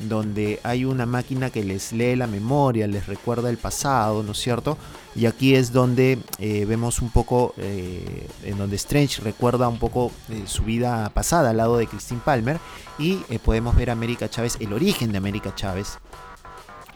donde 0.00 0.60
hay 0.62 0.84
una 0.84 1.06
máquina 1.06 1.50
que 1.50 1.62
les 1.62 1.92
lee 1.92 2.16
la 2.16 2.26
memoria, 2.26 2.86
les 2.86 3.06
recuerda 3.06 3.50
el 3.50 3.58
pasado, 3.58 4.22
¿no 4.22 4.32
es 4.32 4.38
cierto? 4.38 4.78
Y 5.14 5.26
aquí 5.26 5.54
es 5.54 5.72
donde 5.72 6.18
eh, 6.38 6.64
vemos 6.64 7.00
un 7.02 7.10
poco, 7.10 7.54
eh, 7.58 8.26
en 8.44 8.56
donde 8.56 8.76
Strange 8.76 9.20
recuerda 9.22 9.68
un 9.68 9.78
poco 9.78 10.10
eh, 10.30 10.44
su 10.46 10.62
vida 10.62 11.10
pasada 11.10 11.50
al 11.50 11.58
lado 11.58 11.76
de 11.76 11.86
Christine 11.86 12.20
Palmer 12.24 12.58
y 12.98 13.16
podemos 13.44 13.76
ver 13.76 13.90
a 13.90 13.94
América 13.94 14.28
Chávez, 14.28 14.56
el 14.60 14.72
origen 14.72 15.12
de 15.12 15.18
América 15.18 15.54
Chávez, 15.54 15.98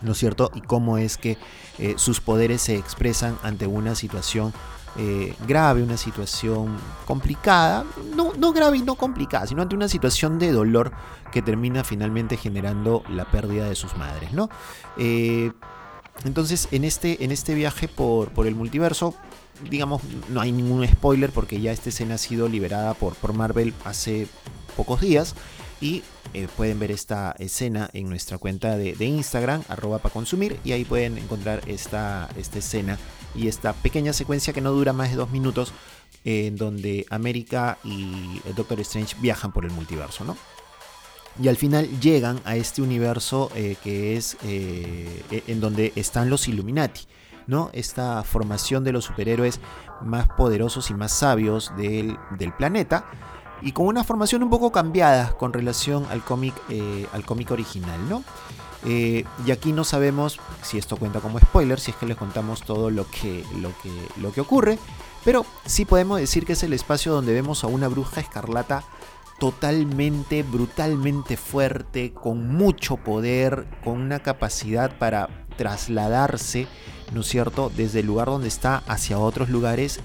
¿no 0.04 0.12
es 0.12 0.18
cierto? 0.18 0.50
Y 0.54 0.60
cómo 0.60 0.98
es 0.98 1.16
que 1.16 1.36
eh, 1.78 1.94
sus 1.96 2.20
poderes 2.20 2.62
se 2.62 2.76
expresan 2.76 3.38
ante 3.42 3.66
una 3.66 3.94
situación 3.94 4.52
eh, 4.96 5.34
grave, 5.48 5.82
una 5.82 5.96
situación 5.96 6.76
complicada, 7.04 7.84
no, 8.14 8.32
no 8.38 8.52
grave 8.52 8.78
y 8.78 8.82
no 8.82 8.94
complicada, 8.94 9.46
sino 9.46 9.62
ante 9.62 9.74
una 9.74 9.88
situación 9.88 10.38
de 10.38 10.52
dolor 10.52 10.92
que 11.32 11.42
termina 11.42 11.82
finalmente 11.82 12.36
generando 12.36 13.02
la 13.08 13.24
pérdida 13.24 13.68
de 13.68 13.74
sus 13.74 13.96
madres, 13.96 14.32
¿no? 14.32 14.48
Eh, 14.96 15.50
entonces, 16.24 16.68
en 16.70 16.84
este, 16.84 17.24
en 17.24 17.32
este 17.32 17.54
viaje 17.54 17.88
por, 17.88 18.28
por 18.30 18.46
el 18.46 18.54
multiverso, 18.54 19.16
digamos, 19.68 20.00
no 20.28 20.40
hay 20.40 20.52
ningún 20.52 20.86
spoiler 20.86 21.32
porque 21.32 21.60
ya 21.60 21.72
esta 21.72 21.88
escena 21.88 22.14
ha 22.14 22.18
sido 22.18 22.48
liberada 22.48 22.94
por, 22.94 23.14
por 23.16 23.32
Marvel 23.32 23.74
hace 23.84 24.28
pocos 24.76 25.00
días 25.00 25.34
y 25.84 26.02
eh, 26.32 26.48
pueden 26.56 26.78
ver 26.78 26.90
esta 26.90 27.36
escena 27.38 27.90
en 27.92 28.08
nuestra 28.08 28.38
cuenta 28.38 28.78
de, 28.78 29.04
Instagram, 29.04 29.62
arroba 29.68 29.98
para 29.98 30.14
consumir, 30.14 30.58
y 30.64 30.72
ahí 30.72 30.82
pueden 30.86 31.18
encontrar 31.18 31.60
esta, 31.66 32.30
esta 32.38 32.58
escena 32.60 32.98
y 33.34 33.48
esta 33.48 33.74
pequeña 33.74 34.14
secuencia 34.14 34.54
que 34.54 34.62
no 34.62 34.72
dura 34.72 34.94
más 34.94 35.10
de 35.10 35.16
dos 35.16 35.30
minutos, 35.30 35.74
en 36.24 36.56
donde 36.56 37.04
América 37.10 37.76
y 37.84 38.40
el 38.46 38.54
Doctor 38.54 38.80
Strange 38.80 39.14
viajan 39.20 39.52
por 39.52 39.66
el 39.66 39.72
multiverso, 39.72 40.24
¿no? 40.24 40.38
Y 41.38 41.48
al 41.48 41.56
final 41.58 42.00
llegan 42.00 42.40
a 42.46 42.56
este 42.56 42.80
universo 42.80 43.50
eh, 43.54 43.76
que 43.84 44.16
es 44.16 44.38
eh, 44.42 45.22
e, 45.30 45.42
en 45.48 45.60
donde 45.60 45.92
están 45.96 46.30
los 46.30 46.48
Illuminati. 46.48 47.02
¿no? 47.46 47.68
Esta 47.74 48.22
formación 48.22 48.84
de 48.84 48.92
los 48.92 49.04
superhéroes 49.04 49.60
más 50.00 50.28
poderosos 50.28 50.88
y 50.88 50.94
más 50.94 51.12
sabios 51.12 51.72
del, 51.76 52.16
del 52.38 52.54
planeta 52.54 53.04
y 53.62 53.72
con 53.72 53.86
una 53.86 54.04
formación 54.04 54.42
un 54.42 54.50
poco 54.50 54.72
cambiada 54.72 55.36
con 55.36 55.52
relación 55.52 56.06
al 56.10 56.22
cómic 56.22 56.54
eh, 56.68 57.06
al 57.12 57.24
cómic 57.24 57.50
original, 57.50 58.08
¿no? 58.08 58.22
Eh, 58.86 59.24
y 59.46 59.50
aquí 59.50 59.72
no 59.72 59.84
sabemos 59.84 60.40
si 60.62 60.76
esto 60.76 60.96
cuenta 60.96 61.20
como 61.20 61.38
spoiler, 61.38 61.80
si 61.80 61.92
es 61.92 61.96
que 61.96 62.06
les 62.06 62.16
contamos 62.16 62.62
todo 62.62 62.90
lo 62.90 63.06
que, 63.08 63.42
lo 63.58 63.70
que, 63.82 63.90
lo 64.20 64.30
que 64.32 64.42
ocurre, 64.42 64.78
pero 65.24 65.46
sí 65.64 65.86
podemos 65.86 66.20
decir 66.20 66.44
que 66.44 66.52
es 66.52 66.62
el 66.62 66.74
espacio 66.74 67.12
donde 67.12 67.32
vemos 67.32 67.64
a 67.64 67.66
una 67.66 67.88
bruja 67.88 68.20
escarlata 68.20 68.84
totalmente, 69.38 70.42
brutalmente 70.42 71.36
fuerte, 71.36 72.12
con 72.12 72.54
mucho 72.54 72.96
poder, 72.96 73.66
con 73.82 74.00
una 74.00 74.20
capacidad 74.20 74.98
para 74.98 75.43
trasladarse 75.56 76.66
¿no 77.12 77.20
es 77.20 77.28
cierto?, 77.28 77.70
desde 77.74 78.00
el 78.00 78.06
lugar 78.06 78.28
donde 78.28 78.48
está 78.48 78.82
hacia 78.86 79.18
otros 79.18 79.48
lugares, 79.48 80.00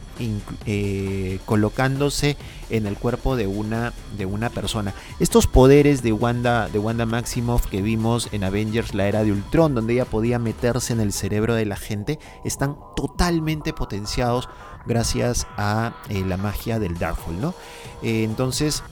eh, 0.66 1.40
colocándose 1.46 2.38
en 2.70 2.86
el 2.86 2.98
cuerpo 2.98 3.36
de 3.36 3.48
una, 3.48 3.94
de 4.18 4.26
una 4.26 4.50
persona. 4.50 4.94
Estos 5.20 5.48
poderes 5.48 6.04
de 6.04 6.12
Wanda, 6.12 6.68
de 6.68 6.80
Wanda 6.80 7.06
Maximoff 7.06 7.68
que 7.68 7.82
vimos 7.82 8.30
en 8.32 8.44
Avengers, 8.44 8.94
la 8.94 9.08
era 9.08 9.24
de 9.24 9.32
Ultron, 9.32 9.76
donde 9.76 9.94
ella 9.94 10.06
podía 10.06 10.40
meterse 10.40 10.94
en 10.94 11.00
el 11.00 11.14
cerebro 11.14 11.56
de 11.56 11.66
la 11.66 11.78
gente, 11.78 12.20
están 12.44 12.78
totalmente 12.96 13.74
potenciados 13.74 14.50
gracias 14.86 15.48
a 15.58 15.94
eh, 16.10 16.24
la 16.26 16.38
magia 16.38 16.80
del 16.80 16.98
Darkhold, 16.98 17.40
¿no? 17.40 17.54
Eh, 18.02 18.24
entonces, 18.24 18.84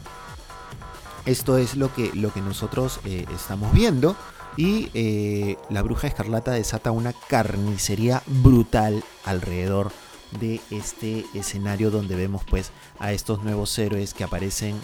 esto 1.25 1.57
es 1.57 1.75
lo 1.75 1.93
que, 1.93 2.11
lo 2.13 2.31
que 2.31 2.41
nosotros 2.41 3.01
estamos 3.03 3.73
viendo. 3.73 4.15
Y 4.57 4.89
eh, 4.95 5.55
la 5.69 5.83
bruja 5.83 6.07
escarlata 6.07 6.51
desata 6.51 6.91
una 6.91 7.13
carnicería 7.13 8.23
brutal 8.25 9.03
alrededor 9.23 9.91
de 10.39 10.59
este 10.71 11.25
escenario 11.33 11.91
donde 11.91 12.15
vemos 12.15 12.43
pues 12.49 12.71
a 12.99 13.13
estos 13.13 13.43
nuevos 13.43 13.77
héroes 13.79 14.13
que 14.13 14.23
aparecen 14.23 14.75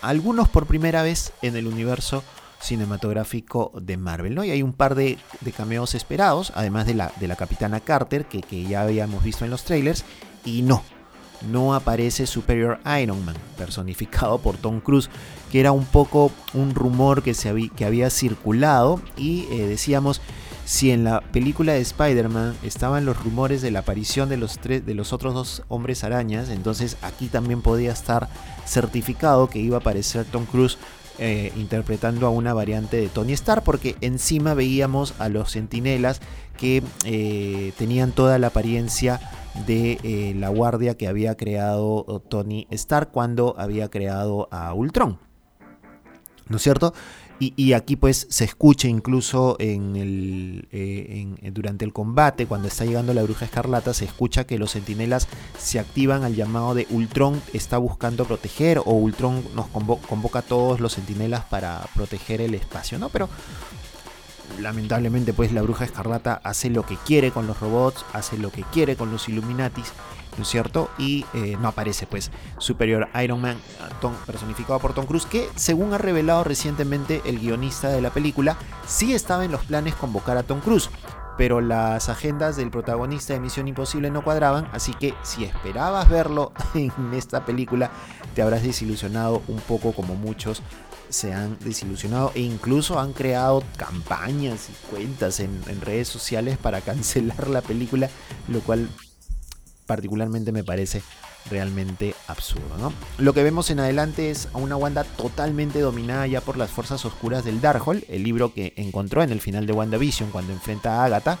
algunos 0.00 0.48
por 0.48 0.66
primera 0.66 1.02
vez 1.02 1.32
en 1.42 1.56
el 1.56 1.66
universo 1.66 2.24
cinematográfico 2.60 3.72
de 3.80 3.96
Marvel, 3.96 4.34
¿no? 4.34 4.44
Y 4.44 4.50
hay 4.50 4.62
un 4.62 4.72
par 4.72 4.94
de, 4.94 5.18
cameos 5.56 5.94
esperados, 5.94 6.52
además 6.54 6.86
de 6.86 6.94
la, 6.94 7.12
de 7.20 7.28
la 7.28 7.36
Capitana 7.36 7.80
Carter, 7.80 8.26
que, 8.26 8.40
que 8.40 8.64
ya 8.64 8.82
habíamos 8.82 9.22
visto 9.22 9.44
en 9.44 9.50
los 9.50 9.64
trailers, 9.64 10.04
y 10.44 10.62
no, 10.62 10.82
no 11.50 11.74
aparece 11.74 12.26
Superior 12.26 12.80
Iron 13.00 13.24
Man, 13.24 13.36
personificado 13.56 14.38
por 14.38 14.56
Tom 14.56 14.80
Cruise, 14.80 15.10
que 15.52 15.60
era 15.60 15.70
un 15.70 15.84
poco 15.84 16.32
un 16.54 16.74
rumor 16.74 17.22
que, 17.22 17.34
se 17.34 17.50
había, 17.50 17.68
que 17.68 17.84
había 17.84 18.08
circulado 18.08 19.02
y 19.18 19.44
eh, 19.50 19.66
decíamos, 19.66 20.22
si 20.64 20.90
en 20.90 21.04
la 21.04 21.20
película 21.20 21.74
de 21.74 21.80
Spider-Man 21.82 22.56
estaban 22.62 23.04
los 23.04 23.22
rumores 23.22 23.60
de 23.60 23.70
la 23.70 23.80
aparición 23.80 24.30
de 24.30 24.38
los, 24.38 24.58
tres, 24.58 24.86
de 24.86 24.94
los 24.94 25.12
otros 25.12 25.34
dos 25.34 25.62
hombres 25.68 26.04
arañas, 26.04 26.48
entonces 26.48 26.96
aquí 27.02 27.26
también 27.26 27.60
podía 27.60 27.92
estar 27.92 28.30
certificado 28.64 29.50
que 29.50 29.58
iba 29.58 29.76
a 29.76 29.80
aparecer 29.80 30.24
Tom 30.24 30.46
Cruise 30.46 30.78
eh, 31.18 31.52
interpretando 31.56 32.26
a 32.26 32.30
una 32.30 32.54
variante 32.54 32.96
de 32.96 33.08
Tony 33.08 33.34
Stark, 33.34 33.62
porque 33.62 33.96
encima 34.00 34.54
veíamos 34.54 35.12
a 35.18 35.28
los 35.28 35.50
sentinelas 35.50 36.22
que 36.56 36.82
eh, 37.04 37.74
tenían 37.76 38.12
toda 38.12 38.38
la 38.38 38.46
apariencia 38.46 39.20
de 39.66 40.34
la 40.38 40.48
guardia 40.48 40.96
que 40.96 41.08
había 41.08 41.36
creado 41.36 42.22
Tony 42.30 42.66
Stark 42.70 43.10
cuando 43.12 43.54
había 43.58 43.90
creado 43.90 44.48
a 44.50 44.72
Ultron. 44.72 45.18
¿No 46.48 46.56
es 46.56 46.62
cierto? 46.62 46.92
Y, 47.44 47.72
aquí 47.72 47.96
pues 47.96 48.28
se 48.30 48.44
escucha 48.44 48.86
incluso 48.86 49.56
en 49.58 49.96
el, 49.96 50.68
eh, 50.70 51.50
durante 51.52 51.84
el 51.84 51.92
combate, 51.92 52.46
cuando 52.46 52.68
está 52.68 52.84
llegando 52.84 53.12
la 53.14 53.24
bruja 53.24 53.46
escarlata, 53.46 53.92
se 53.94 54.04
escucha 54.04 54.44
que 54.44 54.58
los 54.58 54.70
sentinelas 54.70 55.26
se 55.58 55.80
activan 55.80 56.22
al 56.22 56.36
llamado 56.36 56.72
de 56.74 56.86
Ultron 56.90 57.42
está 57.52 57.78
buscando 57.78 58.26
proteger 58.26 58.78
o 58.78 58.92
Ultron 58.92 59.42
nos 59.56 59.66
convoca, 59.66 60.38
a 60.38 60.42
todos 60.42 60.78
los 60.78 60.92
sentinelas 60.92 61.44
para 61.46 61.84
proteger 61.96 62.40
el 62.40 62.54
espacio, 62.54 63.00
¿no? 63.00 63.08
Pero 63.08 63.28
lamentablemente 64.60 65.32
pues 65.32 65.52
la 65.52 65.62
bruja 65.62 65.84
escarlata 65.84 66.40
hace 66.44 66.70
lo 66.70 66.86
que 66.86 66.96
quiere 66.96 67.32
con 67.32 67.48
los 67.48 67.58
robots, 67.58 68.04
hace 68.12 68.38
lo 68.38 68.52
que 68.52 68.62
quiere 68.62 68.94
con 68.94 69.10
los 69.10 69.28
Illuminatis, 69.28 69.92
¿no 70.36 70.42
es 70.42 70.48
cierto? 70.48 70.90
Y 70.98 71.24
eh, 71.34 71.56
no 71.60 71.68
aparece 71.68 72.06
pues 72.06 72.30
superior 72.58 73.08
Iron 73.22 73.40
Man 73.40 73.58
personificado 74.26 74.78
por 74.80 74.94
Tom 74.94 75.06
Cruise, 75.06 75.26
que 75.26 75.48
según 75.54 75.92
ha 75.92 75.98
revelado 75.98 76.44
recientemente 76.44 77.22
el 77.24 77.38
guionista 77.38 77.88
de 77.88 78.00
la 78.00 78.10
película, 78.10 78.56
sí 78.86 79.12
estaba 79.12 79.44
en 79.44 79.52
los 79.52 79.64
planes 79.64 79.94
convocar 79.94 80.36
a 80.36 80.42
Tom 80.42 80.60
Cruise. 80.60 80.90
Pero 81.38 81.62
las 81.62 82.10
agendas 82.10 82.56
del 82.56 82.70
protagonista 82.70 83.32
de 83.32 83.40
Misión 83.40 83.66
Imposible 83.66 84.10
no 84.10 84.22
cuadraban, 84.22 84.68
así 84.72 84.92
que 84.92 85.14
si 85.22 85.44
esperabas 85.44 86.08
verlo 86.08 86.52
en 86.74 86.92
esta 87.14 87.46
película, 87.46 87.90
te 88.34 88.42
habrás 88.42 88.62
desilusionado 88.62 89.42
un 89.48 89.58
poco 89.60 89.92
como 89.92 90.14
muchos 90.14 90.62
se 91.08 91.34
han 91.34 91.58
desilusionado 91.60 92.32
e 92.34 92.40
incluso 92.40 92.98
han 92.98 93.12
creado 93.12 93.62
campañas 93.76 94.68
y 94.70 94.90
cuentas 94.90 95.40
en, 95.40 95.62
redes 95.82 96.08
sociales 96.08 96.56
para 96.56 96.80
cancelar 96.82 97.48
la 97.48 97.60
película, 97.60 98.08
lo 98.48 98.60
cual 98.60 98.88
particularmente 99.86 100.52
me 100.52 100.64
parece 100.64 101.02
realmente 101.50 102.14
absurdo. 102.28 102.92
Lo 103.18 103.34
que 103.34 103.42
vemos 103.42 103.70
en 103.70 103.80
adelante 103.80 104.30
es 104.30 104.48
a 104.52 104.58
una 104.58 104.76
Wanda 104.76 105.04
totalmente 105.04 105.80
dominada 105.80 106.26
ya 106.26 106.40
por 106.40 106.56
las 106.56 106.70
fuerzas 106.70 107.04
oscuras 107.04 107.44
del 107.44 107.60
Darkhold, 107.60 108.04
el 108.08 108.22
libro 108.22 108.54
que 108.54 108.74
encontró 108.76 109.22
en 109.22 109.30
el 109.30 109.40
final 109.40 109.66
de 109.66 109.72
WandaVision 109.72 110.30
cuando 110.30 110.52
enfrenta 110.52 111.00
a 111.00 111.04
Agatha. 111.04 111.38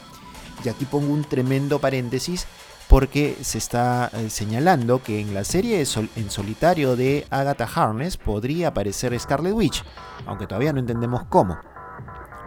Y 0.64 0.68
aquí 0.68 0.84
pongo 0.84 1.12
un 1.12 1.24
tremendo 1.24 1.80
paréntesis 1.80 2.46
porque 2.88 3.36
se 3.40 3.58
está 3.58 4.10
eh, 4.12 4.28
señalando 4.28 5.02
que 5.02 5.20
en 5.20 5.34
la 5.34 5.44
serie 5.44 5.84
en 6.16 6.30
solitario 6.30 6.94
de 6.94 7.26
Agatha 7.30 7.64
Harness 7.64 8.16
podría 8.16 8.68
aparecer 8.68 9.18
Scarlet 9.18 9.54
Witch, 9.54 9.82
aunque 10.26 10.46
todavía 10.46 10.72
no 10.72 10.80
entendemos 10.80 11.24
cómo. 11.24 11.58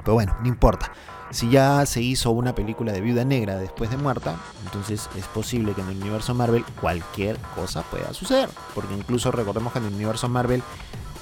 Pero 0.04 0.14
bueno, 0.14 0.36
no 0.42 0.48
importa. 0.48 0.92
Si 1.36 1.50
ya 1.50 1.86
se 1.86 2.02
hizo 2.02 2.32
una 2.32 2.56
película 2.56 2.94
de 2.94 3.02
Viuda 3.02 3.26
Negra 3.26 3.58
después 3.58 3.90
de 3.90 3.98
muerta, 3.98 4.40
entonces 4.64 5.10
es 5.18 5.26
posible 5.26 5.74
que 5.74 5.82
en 5.82 5.90
el 5.90 5.98
universo 5.98 6.34
Marvel 6.34 6.64
cualquier 6.80 7.38
cosa 7.54 7.82
pueda 7.82 8.14
suceder. 8.14 8.48
Porque 8.74 8.94
incluso 8.94 9.34
recordemos 9.34 9.74
que 9.74 9.80
en 9.80 9.88
el 9.88 9.96
universo 9.96 10.30
Marvel 10.30 10.64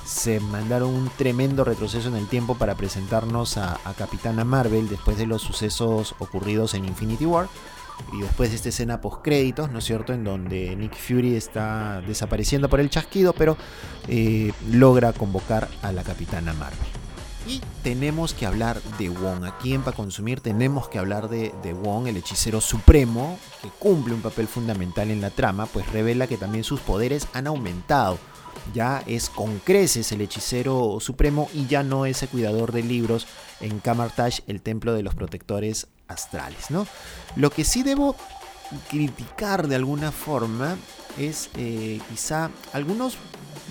se 0.05 0.39
mandaron 0.39 0.89
un 0.89 1.09
tremendo 1.17 1.63
retroceso 1.63 2.09
en 2.09 2.15
el 2.15 2.27
tiempo 2.27 2.53
para 2.53 2.75
presentarnos 2.75 3.57
a, 3.57 3.79
Capitana 3.97 4.43
Marvel 4.43 4.87
después 4.87 5.17
de 5.17 5.25
los 5.25 5.41
sucesos 5.41 6.13
ocurridos 6.19 6.75
en 6.75 6.85
Infinity 6.85 7.25
War 7.25 7.47
y 8.11 8.21
después 8.21 8.51
de 8.51 8.57
esta 8.57 8.69
escena 8.69 9.01
post 9.01 9.23
créditos, 9.23 9.71
¿no 9.71 9.79
es 9.79 9.85
cierto? 9.85 10.13
En 10.13 10.23
donde 10.23 10.75
Nick 10.75 10.95
Fury 10.95 11.35
está 11.35 12.01
desapareciendo 12.01 12.69
por 12.69 12.79
el 12.79 12.91
chasquido, 12.91 13.33
pero 13.33 13.57
eh, 14.07 14.53
logra 14.69 15.11
convocar 15.11 15.67
a 15.81 15.91
la 15.91 16.03
Capitana 16.03 16.53
Marvel. 16.53 17.02
Y 17.47 17.61
tenemos 17.83 18.33
que 18.33 18.45
hablar 18.45 18.81
de 18.97 19.09
Wong. 19.09 19.43
Aquí 19.45 19.73
en 19.73 19.81
Para 19.81 19.95
Consumir 19.95 20.39
tenemos 20.39 20.87
que 20.87 20.99
hablar 20.99 21.29
de, 21.29 21.53
de, 21.61 21.73
Wong, 21.73 22.07
el 22.07 22.17
hechicero 22.17 22.61
supremo, 22.61 23.37
que 23.61 23.67
cumple 23.67 24.13
un 24.13 24.21
papel 24.21 24.47
fundamental 24.47 25.11
en 25.11 25.21
la 25.21 25.29
trama, 25.29 25.65
pues 25.65 25.91
revela 25.91 26.27
que 26.27 26.37
también 26.37 26.63
sus 26.63 26.79
poderes 26.79 27.27
han 27.33 27.47
aumentado. 27.47 28.17
Ya 28.73 29.03
es 29.07 29.29
con 29.29 29.59
creces 29.59 30.11
el 30.13 30.21
hechicero 30.21 30.97
supremo 31.01 31.49
y 31.53 31.67
ya 31.67 31.83
no 31.83 32.05
ese 32.05 32.27
cuidador 32.27 32.71
de 32.71 32.83
libros 32.83 33.27
en 33.59 33.79
Kamartash, 33.79 34.39
el 34.47 34.61
templo 34.61 34.93
de 34.93 35.03
los 35.03 35.15
protectores 35.15 35.87
astrales, 36.07 36.69
¿no? 36.71 36.87
Lo 37.35 37.49
que 37.49 37.65
sí 37.65 37.83
debo 37.83 38.15
criticar 38.89 39.67
de 39.67 39.75
alguna 39.75 40.11
forma 40.11 40.77
es 41.17 41.49
eh, 41.57 41.99
quizá 42.09 42.49
algunos 42.71 43.17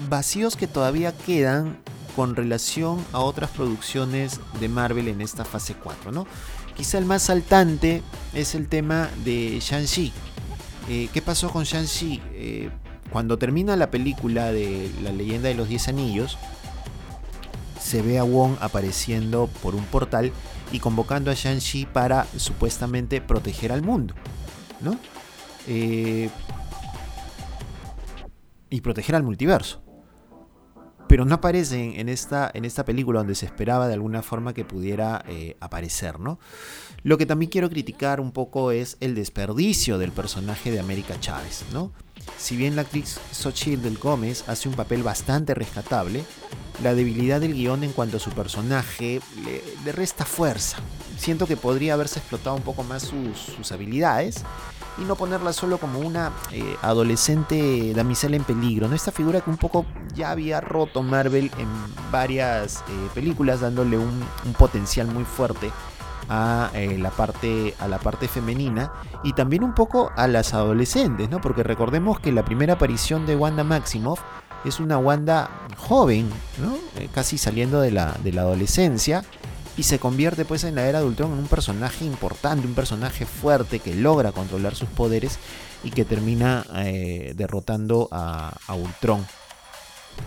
vacíos 0.09 0.57
que 0.57 0.67
todavía 0.67 1.13
quedan 1.13 1.79
con 2.15 2.37
relación 2.37 3.05
a 3.13 3.21
otras 3.21 3.51
producciones 3.51 4.41
de 4.61 4.69
Marvel 4.69 5.09
en 5.09 5.21
esta 5.21 5.45
fase 5.45 5.75
4, 5.75 6.13
¿no? 6.13 6.27
Quizá 6.77 6.99
el 6.99 7.05
más 7.05 7.23
saltante 7.23 8.03
es 8.35 8.55
el 8.55 8.69
tema 8.69 9.09
de 9.25 9.59
Shang-Chi. 9.61 10.13
Eh, 10.89 11.09
¿Qué 11.13 11.23
pasó 11.23 11.51
con 11.51 11.65
Shang-Chi? 11.65 12.21
Eh, 12.33 12.71
cuando 13.11 13.39
termina 13.39 13.77
la 13.77 13.91
película 13.91 14.53
de 14.53 14.91
La 15.03 15.13
leyenda 15.13 15.49
de 15.49 15.55
los 15.55 15.69
10 15.69 15.89
anillos, 15.89 16.39
se 17.79 18.01
ve 18.01 18.19
a 18.19 18.23
Wong 18.23 18.57
apareciendo 18.61 19.49
por 19.63 19.75
un 19.75 19.85
portal 19.85 20.33
y 20.73 20.79
convocando 20.79 21.31
a 21.31 21.35
Shang-Chi 21.35 21.87
para 21.87 22.27
supuestamente 22.37 23.21
proteger 23.21 23.73
al 23.73 23.83
mundo, 23.83 24.15
¿no? 24.81 24.97
Eh, 25.67 26.31
y 28.71 28.81
proteger 28.81 29.15
al 29.15 29.23
multiverso. 29.23 29.82
Pero 31.13 31.27
no 31.27 31.35
aparece 31.35 32.01
en 32.01 32.09
esta, 32.09 32.51
en 32.55 32.65
esta 32.65 32.87
película 32.87 33.19
donde 33.19 33.35
se 33.35 33.45
esperaba 33.45 33.87
de 33.87 33.93
alguna 33.93 34.23
forma 34.23 34.55
que 34.55 34.65
pudiera 34.65 35.23
eh, 35.29 35.59
aparecer, 35.61 36.19
¿no? 36.19 36.39
Lo 37.03 37.19
que 37.19 37.27
también 37.27 37.51
quiero 37.51 37.69
criticar 37.69 38.19
un 38.19 38.33
poco 38.33 38.71
es 38.71 38.97
el 39.01 39.15
desperdicio 39.15 39.99
del 39.99 40.11
personaje 40.11 40.71
de 40.71 40.81
América 40.81 41.21
Chávez, 41.21 41.67
¿no? 41.71 41.93
Si 42.39 42.57
bien 42.57 42.77
la 42.77 42.81
actriz 42.81 43.21
Xochitl 43.31 43.83
del 43.83 43.99
Gómez 43.99 44.49
hace 44.49 44.71
un 44.71 44.75
papel 44.75 45.03
bastante 45.03 45.53
rescatable, 45.53 46.25
la 46.83 46.95
debilidad 46.95 47.43
del 47.43 47.53
guion 47.53 47.85
en 47.85 47.93
cuanto 47.93 48.17
a 48.17 48.21
su 48.21 48.31
personaje 48.31 49.21
le, 49.85 49.93
resta 49.93 50.25
fuerza. 50.25 50.79
Siento 51.19 51.47
que 51.47 51.59
podría 51.59 51.93
haberse 51.93 52.21
explotado 52.21 52.57
un 52.57 52.63
poco 52.63 52.85
más 52.85 53.03
sus, 53.03 53.71
habilidades 53.71 54.45
y 54.99 55.03
no 55.03 55.17
ponerla 55.17 55.53
solo 55.53 55.79
como 55.79 56.01
una 56.01 56.33
eh, 56.51 56.77
adolescente 56.83 57.93
damisela 57.95 58.37
en 58.37 58.45
peligro, 58.45 58.89
¿no? 58.89 58.95
Esta 58.95 59.13
figura 59.13 59.41
que 59.41 59.51
un 59.51 59.57
poco 59.57 59.87
ya 60.15 60.31
había 60.31 60.61
roto 60.61 61.03
Marvel 61.03 61.51
en 61.59 61.69
varias 62.11 62.81
eh, 62.89 63.09
películas, 63.15 63.61
dándole 63.61 63.99
un, 63.99 64.23
potencial 64.59 65.07
muy 65.07 65.25
fuerte 65.25 65.71
a, 66.29 66.71
eh, 66.75 66.99
la 66.99 67.11
parte, 67.11 67.75
a 67.81 67.89
la 67.89 67.99
parte 67.99 68.29
femenina 68.29 68.93
y 69.25 69.33
también 69.33 69.65
un 69.65 69.75
poco 69.75 70.13
a 70.17 70.29
las 70.29 70.55
adolescentes, 70.55 71.31
¿no? 71.31 71.41
Porque 71.41 71.63
recordemos 71.63 72.21
que 72.21 72.33
la 72.33 72.45
primera 72.45 72.75
aparición 72.75 73.27
de 73.27 73.37
Wanda 73.37 73.65
Maximoff 73.65 74.21
es 74.65 74.79
una 74.79 74.99
Wanda 74.99 75.51
joven, 75.77 76.29
¿no? 76.59 76.75
Eh, 77.01 77.09
casi 77.13 77.39
saliendo 77.39 77.81
de 77.81 77.91
la, 77.91 78.15
de 78.23 78.33
la 78.33 78.43
adolescencia 78.43 79.25
y 79.77 79.85
se 79.85 79.99
convierte 79.99 80.45
pues 80.45 80.65
en 80.65 80.75
la 80.75 80.87
era 80.87 81.01
de 81.01 81.07
Ultron 81.07 81.33
en 81.33 81.39
un 81.39 81.49
personaje 81.49 82.05
importante, 82.05 82.67
un 82.67 82.75
personaje 82.75 83.25
fuerte 83.25 83.79
que 83.79 83.95
logra 83.95 84.33
controlar 84.33 84.75
sus 84.75 84.89
poderes 84.89 85.39
y 85.83 85.91
que 85.91 86.05
termina 86.05 86.67
eh, 86.77 87.33
derrotando 87.37 88.09
a, 88.13 88.53
Ultron. 88.69 89.27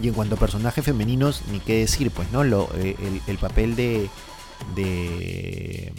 Y 0.01 0.07
en 0.07 0.13
cuanto 0.15 0.35
a 0.35 0.39
personajes 0.39 0.83
femeninos, 0.83 1.43
ni 1.51 1.59
qué 1.59 1.79
decir, 1.79 2.09
pues, 2.11 2.31
¿no? 2.31 2.43
Lo, 2.43 2.69
eh, 2.75 2.95
el, 3.27 3.37
papel 3.37 3.75
de, 3.75 4.09
de, 4.75 5.93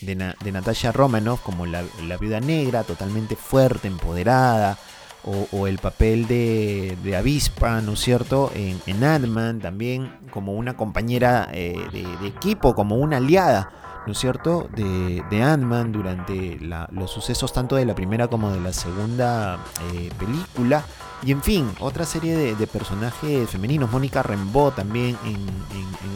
de, 0.00 0.52
Natasha 0.52 0.92
Romanoff 0.92 1.40
como 1.40 1.66
la, 1.66 1.82
la 2.06 2.16
viuda 2.16 2.38
negra, 2.40 2.84
totalmente 2.84 3.34
fuerte, 3.34 3.88
empoderada, 3.88 4.78
o, 5.24 5.66
el 5.66 5.78
papel 5.78 6.26
de, 6.26 7.16
Avispa, 7.16 7.80
¿no 7.80 7.92
es 7.92 8.00
cierto? 8.00 8.50
En, 8.54 8.80
en 8.86 9.04
Ant-Man 9.04 9.60
también 9.60 10.12
como 10.30 10.52
una 10.54 10.76
compañera 10.76 11.48
eh, 11.52 11.76
de, 11.92 12.26
equipo, 12.26 12.74
como 12.74 12.96
una 12.96 13.18
aliada, 13.18 13.70
¿no 14.06 14.12
es 14.12 14.18
cierto? 14.18 14.68
De, 14.74 15.22
de 15.30 15.42
Ant-Man 15.42 15.92
durante 15.92 16.58
los 16.60 17.10
sucesos 17.10 17.52
tanto 17.52 17.76
de 17.76 17.84
la 17.84 17.94
primera 17.94 18.28
como 18.28 18.50
de 18.50 18.60
la 18.60 18.72
segunda 18.72 19.58
eh, 19.92 20.10
película. 20.18 20.84
Y 21.22 21.32
en 21.32 21.42
fin, 21.42 21.68
otra 21.80 22.04
serie 22.04 22.54
de, 22.54 22.66
personajes 22.68 23.50
femeninos. 23.50 23.90
Mónica 23.90 24.22
Rambeau 24.22 24.70
también 24.70 25.18
en, 25.24 25.38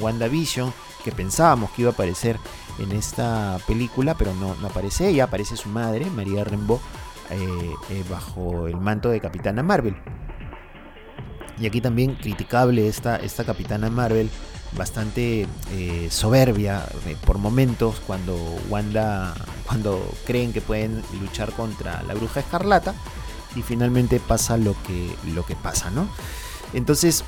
WandaVision, 0.00 0.72
que 1.04 1.12
pensábamos 1.12 1.70
que 1.72 1.82
iba 1.82 1.90
a 1.90 1.94
aparecer 1.94 2.38
en 2.78 2.92
esta 2.92 3.58
película, 3.66 4.14
pero 4.14 4.34
no, 4.34 4.54
no 4.56 4.68
aparece 4.68 5.08
ella, 5.08 5.24
aparece 5.24 5.56
su 5.56 5.68
madre, 5.68 6.06
María 6.06 6.44
Rambeau 6.44 6.80
eh, 7.32 7.74
eh, 7.90 8.04
bajo 8.10 8.66
el 8.66 8.76
manto 8.76 9.10
de 9.10 9.20
Capitana 9.20 9.62
Marvel. 9.62 9.96
Y 11.58 11.66
aquí 11.66 11.80
también 11.80 12.14
criticable 12.14 12.88
esta, 12.88 13.16
esta 13.16 13.44
Capitana 13.44 13.90
Marvel, 13.90 14.30
bastante 14.76 15.46
eh, 15.72 16.08
soberbia 16.10 16.84
por 17.26 17.38
momentos 17.38 18.00
cuando 18.06 18.36
Wanda, 18.68 19.34
cuando 19.66 20.02
creen 20.26 20.52
que 20.52 20.60
pueden 20.60 21.02
luchar 21.20 21.52
contra 21.52 22.02
la 22.04 22.14
bruja 22.14 22.40
escarlata 22.40 22.94
y 23.54 23.62
finalmente 23.62 24.18
pasa 24.18 24.56
lo 24.56 24.74
que, 24.86 25.14
lo 25.34 25.44
que 25.44 25.56
pasa, 25.56 25.90
¿no? 25.90 26.08
Entonces, 26.72 27.22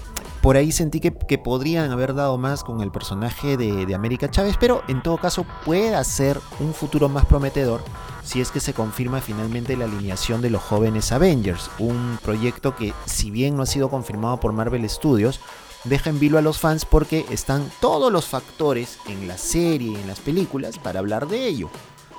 por 0.44 0.58
ahí 0.58 0.72
sentí 0.72 1.00
que, 1.00 1.38
podrían 1.38 1.90
haber 1.90 2.12
dado 2.12 2.36
más 2.36 2.64
con 2.64 2.82
el 2.82 2.90
personaje 2.90 3.56
de, 3.56 3.86
de 3.86 3.94
América 3.94 4.30
Chávez, 4.30 4.58
pero 4.60 4.82
en 4.88 5.02
todo 5.02 5.16
caso 5.16 5.46
puede 5.64 6.04
ser 6.04 6.38
un 6.60 6.74
futuro 6.74 7.08
más 7.08 7.24
prometedor 7.24 7.80
si 8.22 8.42
es 8.42 8.50
que 8.50 8.60
se 8.60 8.74
confirma 8.74 9.22
finalmente 9.22 9.74
la 9.74 9.86
alineación 9.86 10.42
de 10.42 10.50
los 10.50 10.62
jóvenes 10.62 11.12
Avengers, 11.12 11.70
un 11.78 12.18
proyecto 12.22 12.76
que 12.76 12.92
si 13.06 13.30
bien 13.30 13.56
no 13.56 13.62
ha 13.62 13.66
sido 13.66 13.88
confirmado 13.88 14.38
por 14.38 14.52
Marvel 14.52 14.86
Studios, 14.90 15.40
deja 15.84 16.10
en 16.10 16.20
vilo 16.20 16.36
a 16.36 16.42
los 16.42 16.58
fans 16.58 16.84
porque 16.84 17.24
están 17.30 17.70
todos 17.80 18.12
los 18.12 18.26
factores 18.26 18.98
en 19.08 19.26
la 19.26 19.38
serie 19.38 19.92
y 19.92 19.96
en 19.96 20.06
las 20.06 20.20
películas 20.20 20.78
para 20.78 20.98
hablar 20.98 21.26
de 21.26 21.46
ello, 21.46 21.70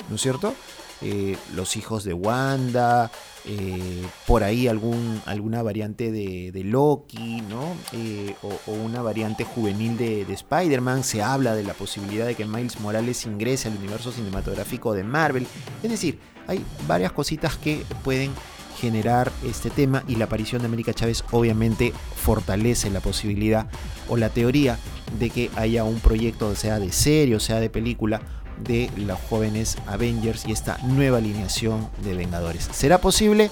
¿no 0.10 0.16
es 0.16 0.22
cierto? 0.24 0.56
eh, 1.02 1.38
los 1.54 1.76
hijos 1.76 2.04
de 2.04 2.14
Wanda, 2.14 3.12
eh, 3.48 4.04
por 4.26 4.44
ahí 4.44 4.68
alguna 4.68 5.62
variante 5.62 6.12
de, 6.12 6.64
Loki, 6.64 7.42
¿no? 7.42 7.76
Eh, 7.94 8.34
o, 8.42 8.72
una 8.72 9.02
variante 9.02 9.44
juvenil 9.44 9.98
de, 9.98 10.22
Spider-Man. 10.22 11.04
Se 11.04 11.22
habla 11.22 11.56
de 11.56 11.64
la 11.64 11.74
posibilidad 11.74 12.26
de 12.26 12.36
que 12.36 12.46
Miles 12.46 12.80
Morales 12.80 13.26
ingrese 13.26 13.68
al 13.68 13.78
universo 13.78 14.12
cinematográfico 14.12 14.94
de 14.94 15.04
Marvel. 15.04 15.46
Es 15.84 15.92
decir, 15.92 16.20
hay 16.48 16.64
varias 16.88 17.12
cositas 17.12 17.56
que 17.58 17.84
pueden 18.04 18.32
generar 18.80 19.32
este 19.46 19.70
tema 19.70 20.04
y 20.08 20.16
la 20.16 20.26
aparición 20.26 20.62
de 20.62 20.68
América 20.68 20.94
Chávez 20.94 21.24
obviamente 21.32 21.94
fortalece 22.16 22.90
la 22.90 23.00
posibilidad 23.00 23.68
o 24.10 24.18
la 24.18 24.30
teoría 24.30 24.78
de 25.20 25.30
que 25.30 25.50
haya 25.56 25.84
un 25.84 26.00
proyecto, 26.00 26.54
sea 26.56 26.80
de 26.80 26.92
serie 26.92 27.36
o 27.36 27.40
sea 27.40 27.60
de 27.60 27.70
película, 27.70 28.22
de 28.64 28.90
los 28.98 29.20
jóvenes 29.30 29.78
Avengers 29.88 30.46
y 30.48 30.52
esta 30.52 30.78
nueva 30.84 31.18
alineación 31.18 31.90
de 32.04 32.14
Vengadores. 32.14 32.70
¿Será 32.72 33.00
posible? 33.00 33.52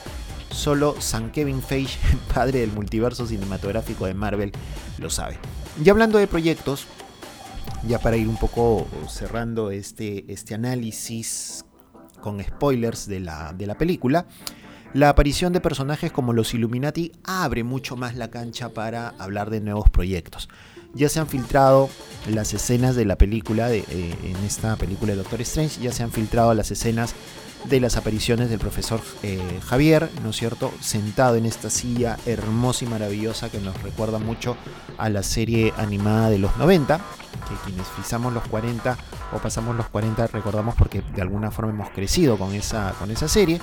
Solo 0.51 0.95
San 0.99 1.31
Kevin 1.31 1.61
Feige, 1.61 1.99
padre 2.33 2.59
del 2.59 2.71
multiverso 2.71 3.25
cinematográfico 3.25 4.05
de 4.05 4.13
Marvel, 4.13 4.51
lo 4.99 5.09
sabe. 5.09 5.37
Y 5.83 5.89
hablando 5.89 6.17
de 6.17 6.27
proyectos, 6.27 6.85
ya 7.87 7.99
para 7.99 8.17
ir 8.17 8.27
un 8.27 8.37
poco 8.37 8.87
cerrando 9.09 9.71
este, 9.71 10.31
este 10.31 10.53
análisis 10.53 11.65
con 12.21 12.41
spoilers 12.41 13.07
de 13.07 13.19
la, 13.19 13.53
de 13.53 13.67
la 13.67 13.77
película, 13.77 14.27
la 14.93 15.09
aparición 15.09 15.53
de 15.53 15.59
personajes 15.59 16.11
como 16.11 16.33
los 16.33 16.53
Illuminati 16.53 17.11
abre 17.23 17.63
mucho 17.63 17.95
más 17.95 18.15
la 18.15 18.29
cancha 18.29 18.69
para 18.69 19.09
hablar 19.17 19.49
de 19.49 19.59
nuevos 19.59 19.89
proyectos 19.89 20.49
ya 20.93 21.09
se 21.09 21.19
han 21.19 21.27
filtrado 21.27 21.89
las 22.27 22.53
escenas 22.53 22.95
de 22.95 23.05
la 23.05 23.17
película, 23.17 23.67
de, 23.67 23.79
eh, 23.89 24.15
en 24.23 24.37
esta 24.45 24.75
película 24.75 25.11
de 25.11 25.17
Doctor 25.17 25.41
Strange, 25.41 25.81
ya 25.81 25.91
se 25.91 26.03
han 26.03 26.11
filtrado 26.11 26.53
las 26.53 26.71
escenas 26.71 27.15
de 27.65 27.79
las 27.79 27.95
apariciones 27.95 28.49
del 28.49 28.59
profesor 28.59 29.01
eh, 29.23 29.59
Javier, 29.65 30.09
¿no 30.21 30.31
es 30.31 30.35
cierto? 30.35 30.71
Sentado 30.81 31.35
en 31.35 31.45
esta 31.45 31.69
silla 31.69 32.17
hermosa 32.25 32.85
y 32.85 32.87
maravillosa 32.89 33.49
que 33.49 33.59
nos 33.59 33.81
recuerda 33.81 34.19
mucho 34.19 34.57
a 34.97 35.09
la 35.09 35.23
serie 35.23 35.73
animada 35.77 36.29
de 36.29 36.39
los 36.39 36.55
90, 36.57 36.97
que 36.97 37.55
quienes 37.65 37.87
frisamos 37.87 38.33
los 38.33 38.45
40 38.47 38.97
o 39.33 39.37
pasamos 39.37 39.75
los 39.75 39.87
40 39.87 40.27
recordamos 40.27 40.75
porque 40.75 41.01
de 41.15 41.21
alguna 41.21 41.51
forma 41.51 41.71
hemos 41.71 41.89
crecido 41.89 42.37
con 42.37 42.53
esa, 42.53 42.93
con 42.99 43.11
esa 43.11 43.27
serie. 43.27 43.59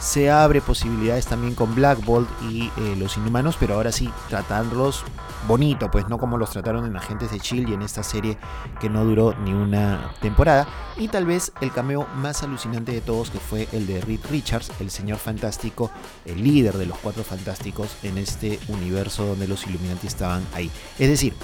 Se 0.00 0.30
abre 0.30 0.62
posibilidades 0.62 1.26
también 1.26 1.54
con 1.54 1.74
Black 1.74 2.02
Bolt 2.04 2.28
y 2.42 2.72
eh, 2.78 2.96
los 2.98 3.18
Inhumanos, 3.18 3.56
pero 3.60 3.74
ahora 3.74 3.92
sí 3.92 4.10
tratarlos 4.30 5.04
bonito, 5.46 5.90
pues 5.90 6.08
no 6.08 6.18
como 6.18 6.38
los 6.38 6.50
trataron 6.50 6.86
en 6.86 6.96
Agentes 6.96 7.30
de 7.30 7.38
Chill 7.38 7.68
y 7.68 7.74
en 7.74 7.82
esta 7.82 8.02
serie 8.02 8.38
que 8.80 8.88
no 8.88 9.04
duró 9.04 9.34
ni 9.34 9.52
una 9.52 10.12
temporada. 10.22 10.66
Y 10.96 11.08
tal 11.08 11.26
vez 11.26 11.52
el 11.60 11.70
cameo 11.70 12.06
más 12.16 12.42
alucinante 12.42 12.92
de 12.92 13.02
todos 13.02 13.30
que 13.30 13.38
fue 13.38 13.68
el 13.72 13.86
de 13.86 14.00
Reed 14.00 14.20
Richards, 14.30 14.70
el 14.80 14.90
señor 14.90 15.18
fantástico, 15.18 15.90
el 16.24 16.42
líder 16.42 16.78
de 16.78 16.86
los 16.86 16.98
cuatro 16.98 17.22
fantásticos 17.22 17.94
en 18.02 18.16
este 18.16 18.58
universo 18.68 19.26
donde 19.26 19.48
los 19.48 19.66
Illuminati 19.66 20.06
estaban 20.06 20.42
ahí. 20.54 20.70
Es 20.98 21.08
decir, 21.08 21.34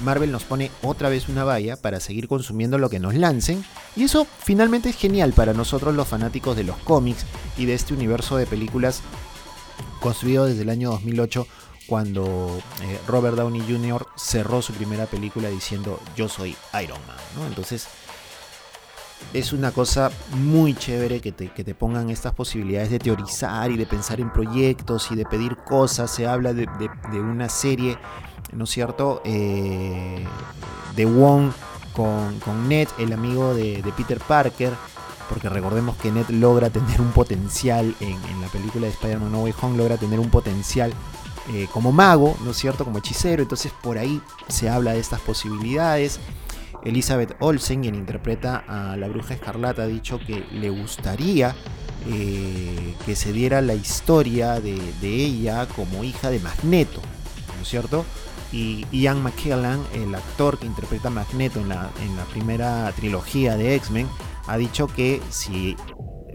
Marvel 0.00 0.32
nos 0.32 0.44
pone 0.44 0.70
otra 0.82 1.08
vez 1.08 1.28
una 1.28 1.44
valla 1.44 1.76
para 1.76 2.00
seguir 2.00 2.28
consumiendo 2.28 2.78
lo 2.78 2.90
que 2.90 3.00
nos 3.00 3.14
lancen. 3.14 3.64
Y 3.94 4.04
eso 4.04 4.26
finalmente 4.42 4.90
es 4.90 4.96
genial 4.96 5.32
para 5.32 5.52
nosotros 5.54 5.94
los 5.94 6.08
fanáticos 6.08 6.56
de 6.56 6.64
los 6.64 6.76
cómics 6.78 7.24
y 7.56 7.66
de 7.66 7.74
este 7.74 7.94
universo 7.94 8.36
de 8.36 8.46
películas 8.46 9.00
construido 10.00 10.46
desde 10.46 10.62
el 10.62 10.70
año 10.70 10.90
2008 10.90 11.46
cuando 11.86 12.60
eh, 12.82 13.00
Robert 13.06 13.36
Downey 13.36 13.62
Jr. 13.62 14.06
cerró 14.16 14.60
su 14.60 14.72
primera 14.72 15.06
película 15.06 15.48
diciendo 15.48 16.00
yo 16.16 16.28
soy 16.28 16.56
Iron 16.82 16.98
Man. 17.06 17.46
Entonces 17.48 17.88
es 19.32 19.52
una 19.52 19.72
cosa 19.72 20.10
muy 20.30 20.74
chévere 20.74 21.20
que 21.20 21.32
te, 21.32 21.48
que 21.48 21.64
te, 21.64 21.74
pongan 21.74 22.10
estas 22.10 22.34
posibilidades 22.34 22.90
de 22.90 22.98
teorizar 22.98 23.70
y 23.70 23.76
de 23.76 23.86
pensar 23.86 24.20
en 24.20 24.32
proyectos 24.32 25.10
y 25.10 25.16
de 25.16 25.24
pedir 25.24 25.56
cosas. 25.56 26.10
Se 26.10 26.26
habla 26.26 26.52
de, 26.52 26.66
una 27.14 27.48
serie, 27.48 27.98
¿no 28.52 28.64
es 28.64 28.70
cierto? 28.70 29.22
Eh, 29.24 30.24
de 30.94 31.06
Wong 31.06 31.50
con, 31.92 32.38
con, 32.40 32.68
Ned, 32.68 32.88
el 32.98 33.12
amigo 33.12 33.54
de, 33.54 33.82
Peter 33.96 34.18
Parker. 34.18 34.72
Porque 35.28 35.48
recordemos 35.48 35.96
que 35.96 36.12
Ned 36.12 36.28
logra 36.28 36.70
tener 36.70 37.00
un 37.00 37.10
potencial 37.10 37.94
en, 38.00 38.24
en 38.24 38.40
la 38.40 38.46
película 38.48 38.86
de 38.86 38.92
Spider-Man 38.92 39.32
No 39.32 39.40
Way 39.40 39.54
Home, 39.60 39.76
logra 39.76 39.96
tener 39.96 40.20
un 40.20 40.30
potencial 40.30 40.92
eh, 41.52 41.68
como 41.72 41.92
mago, 41.92 42.36
¿no 42.44 42.50
es 42.50 42.56
cierto? 42.56 42.84
Como 42.84 42.98
hechicero. 42.98 43.42
Entonces 43.42 43.72
por 43.82 43.98
ahí 43.98 44.20
se 44.48 44.68
habla 44.68 44.92
de 44.92 45.00
estas 45.00 45.20
posibilidades. 45.20 46.18
Elizabeth 46.84 47.36
Olsen, 47.40 47.82
quien 47.82 47.94
interpreta 47.94 48.64
a 48.68 48.96
la 48.96 49.08
bruja 49.08 49.34
escarlata, 49.34 49.82
ha 49.82 49.86
dicho 49.86 50.18
que 50.18 50.44
le 50.52 50.70
gustaría 50.70 51.54
eh, 52.08 52.94
que 53.04 53.16
se 53.16 53.32
diera 53.32 53.60
la 53.60 53.74
historia 53.74 54.60
de, 54.60 54.78
ella 55.02 55.66
como 55.74 56.04
hija 56.04 56.30
de 56.30 56.38
Magneto, 56.38 57.00
¿no 57.56 57.62
es 57.62 57.68
cierto? 57.68 58.04
Y 58.52 58.86
Ian 58.92 59.22
McKellen, 59.22 59.80
el 59.92 60.14
actor 60.14 60.58
que 60.58 60.66
interpreta 60.66 61.08
a 61.08 61.10
Magneto 61.10 61.60
en 61.60 61.68
la, 61.68 61.90
en 62.02 62.16
la 62.16 62.24
primera 62.24 62.92
trilogía 62.92 63.56
de 63.56 63.74
X-Men, 63.74 64.08
ha 64.46 64.56
dicho 64.56 64.86
que 64.86 65.20
si 65.30 65.76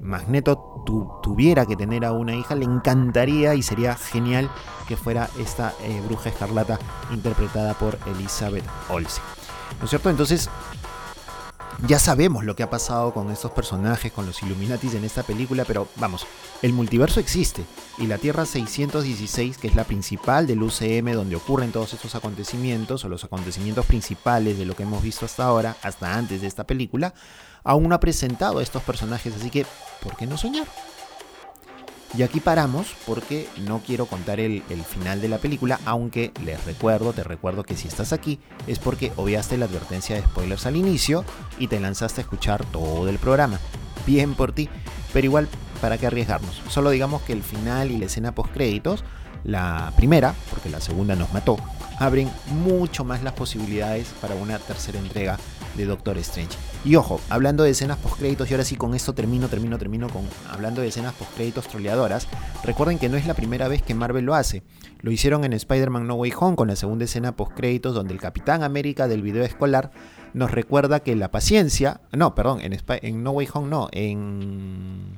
Magneto 0.02 0.84
tuviera 1.22 1.66
que 1.66 1.76
tener 1.76 2.06
a 2.06 2.12
una 2.12 2.36
hija, 2.36 2.56
le 2.56 2.66
encantaría 2.66 3.56
y 3.56 3.62
sería 3.62 3.96
genial 3.96 4.50
que 4.88 4.98
fuera 4.98 5.30
esta 5.40 5.74
eh, 5.82 6.02
bruja 6.06 6.30
escarlata 6.30 6.80
interpretada 7.12 7.74
por 7.76 7.98
Elizabeth 8.08 8.66
Olsen. 8.90 9.24
¿No 9.80 9.86
es 9.86 9.90
cierto? 9.90 10.10
Entonces, 10.10 10.50
ya 11.88 11.98
sabemos 11.98 12.44
lo 12.44 12.56
que 12.56 12.64
ha 12.64 12.70
pasado 12.70 13.14
con 13.14 13.32
estos 13.32 13.52
personajes, 13.52 14.12
con 14.12 14.26
los 14.26 14.44
Illuminatis 14.44 14.94
en 14.94 15.04
esta 15.04 15.24
película, 15.24 15.66
pero 15.66 15.88
vamos, 15.96 16.28
el 16.62 16.74
multiverso 16.74 17.20
existe 17.20 17.64
y 17.98 18.08
la 18.08 18.18
Tierra 18.18 18.46
616, 18.46 19.58
que 19.58 19.68
es 19.68 19.76
la 19.76 19.84
principal 19.84 20.46
del 20.46 20.62
UCM 20.62 21.14
donde 21.14 21.36
ocurren 21.36 21.72
todos 21.72 21.94
estos 21.94 22.14
acontecimientos 22.16 23.04
o 23.04 23.10
los 23.10 23.24
acontecimientos 23.24 23.86
principales 23.86 24.58
de 24.58 24.66
lo 24.66 24.76
que 24.76 24.84
hemos 24.84 25.02
visto 25.02 25.26
hasta 25.26 25.46
ahora, 25.46 25.76
hasta 25.82 26.14
antes 26.14 26.42
de 26.42 26.48
esta 26.48 26.66
película, 26.66 27.14
aún 27.64 27.90
no 27.90 27.96
ha 27.96 28.00
presentado 28.00 28.60
a 28.60 28.64
estos 28.64 28.84
personajes, 28.84 29.34
así 29.36 29.50
que, 29.50 29.66
¿por 30.04 30.16
qué 30.16 30.28
no 30.28 30.38
soñar? 30.38 30.68
Y 32.18 32.24
aquí 32.24 32.42
paramos 32.42 32.88
porque 33.06 33.48
no 33.66 33.80
quiero 33.80 34.06
contar 34.06 34.42
el, 34.42 34.62
final 34.84 35.22
de 35.22 35.30
la 35.30 35.38
película, 35.38 35.80
aunque 35.86 36.34
les 36.44 36.64
recuerdo, 36.66 37.14
te 37.14 37.24
recuerdo 37.24 37.64
que 37.64 37.78
si 37.78 37.88
estás 37.88 38.12
aquí 38.12 38.40
es 38.68 38.80
porque 38.80 39.14
obviaste 39.16 39.58
la 39.58 39.66
advertencia 39.66 40.16
de 40.16 40.24
spoilers 40.24 40.66
al 40.66 40.76
inicio 40.76 41.24
y 41.58 41.68
te 41.68 41.80
lanzaste 41.80 42.20
a 42.20 42.24
escuchar 42.24 42.66
todo 42.66 43.08
el 43.08 43.18
programa. 43.18 43.60
Bien 44.06 44.34
por 44.34 44.52
ti, 44.52 44.68
pero 45.14 45.26
igual, 45.26 45.48
¿para 45.80 45.98
qué 45.98 46.08
arriesgarnos? 46.08 46.62
Solo 46.68 46.90
digamos 46.90 47.22
que 47.22 47.32
el 47.32 47.44
final 47.44 47.92
y 47.92 47.98
la 47.98 48.08
escena 48.08 48.36
post 48.36 48.52
créditos, 48.52 49.06
la 49.46 49.94
primera, 49.96 50.36
porque 50.50 50.70
la 50.70 50.82
segunda 50.82 51.16
nos 51.16 51.32
mató, 51.32 51.58
abren 51.98 52.30
mucho 52.48 53.06
más 53.06 53.24
las 53.24 53.34
posibilidades 53.34 54.08
para 54.20 54.36
una 54.36 54.60
tercera 54.60 55.00
entrega 55.00 55.38
de 55.76 55.86
Doctor 55.86 56.18
Strange. 56.20 56.58
Y 56.84 56.96
ojo, 56.96 57.22
hablando 57.30 57.64
de 57.64 57.72
escenas 57.72 57.98
post-créditos, 57.98 58.50
y 58.50 58.54
ahora 58.54 58.66
sí 58.66 58.76
con 58.76 58.96
esto 58.96 59.14
termino, 59.14 59.48
termino, 59.48 59.78
termino 59.78 60.10
con 60.10 60.24
hablando 60.50 60.82
de 60.82 60.88
escenas 60.88 61.14
post-créditos 61.14 61.68
troleadoras, 61.68 62.28
recuerden 62.64 63.00
que 63.00 63.10
no 63.10 63.18
es 63.18 63.26
la 63.26 63.34
primera 63.34 63.68
vez 63.68 63.82
que 63.82 63.94
Marvel 63.94 64.26
lo 64.26 64.36
hace. 64.36 64.64
Lo 65.02 65.12
hicieron 65.12 65.44
en 65.44 65.54
Spider-Man 65.54 66.08
No 66.08 66.16
Way 66.16 66.34
Home 66.38 66.56
con 66.56 66.68
la 66.68 66.76
segunda 66.76 67.06
escena 67.06 67.36
post-créditos 67.36 67.94
donde 67.94 68.14
el 68.14 68.20
Capitán 68.20 68.64
América 68.64 69.08
del 69.08 69.22
video 69.22 69.44
escolar 69.44 69.92
nos 70.34 70.52
recuerda 70.52 71.02
que 71.02 71.16
la 71.16 71.32
paciencia, 71.32 72.02
no, 72.12 72.36
perdón, 72.36 72.62
en, 72.62 72.78
en 72.88 73.24
No 73.24 73.32
Way 73.32 73.50
Home 73.54 73.70
no, 73.70 73.90
en 73.92 75.18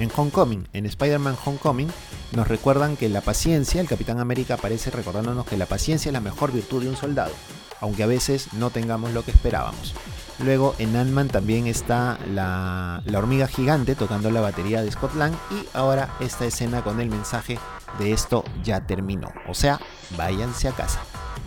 en 0.00 0.10
Homecoming, 0.14 0.66
en 0.72 0.86
Spider-Man 0.86 1.36
Homecoming, 1.44 1.88
nos 2.32 2.48
recuerdan 2.48 2.96
que 2.96 3.08
la 3.08 3.20
paciencia, 3.20 3.80
el 3.80 3.88
Capitán 3.88 4.18
América 4.18 4.54
aparece 4.54 4.90
recordándonos 4.90 5.46
que 5.46 5.56
la 5.56 5.66
paciencia 5.66 6.08
es 6.08 6.12
la 6.12 6.20
mejor 6.20 6.52
virtud 6.52 6.82
de 6.82 6.88
un 6.88 6.96
soldado 6.96 7.32
aunque 7.80 8.02
a 8.02 8.06
veces 8.06 8.52
no 8.52 8.70
tengamos 8.70 9.12
lo 9.12 9.24
que 9.24 9.30
esperábamos. 9.30 9.94
Luego 10.38 10.74
en 10.78 10.96
Ant-Man 10.96 11.28
también 11.28 11.66
está 11.66 12.18
la, 12.26 13.02
hormiga 13.14 13.46
gigante 13.46 13.94
tocando 13.94 14.30
la 14.30 14.40
batería 14.40 14.82
de 14.82 14.90
Scott 14.90 15.14
Lang 15.14 15.34
y 15.50 15.66
ahora 15.76 16.14
esta 16.20 16.46
escena 16.46 16.82
con 16.82 17.00
el 17.00 17.10
mensaje 17.10 17.58
de 17.98 18.12
esto 18.12 18.44
ya 18.62 18.80
terminó. 18.80 19.30
O 19.48 19.54
sea, 19.54 19.80
váyanse 20.16 20.68
a 20.68 20.72
casa. 20.72 21.00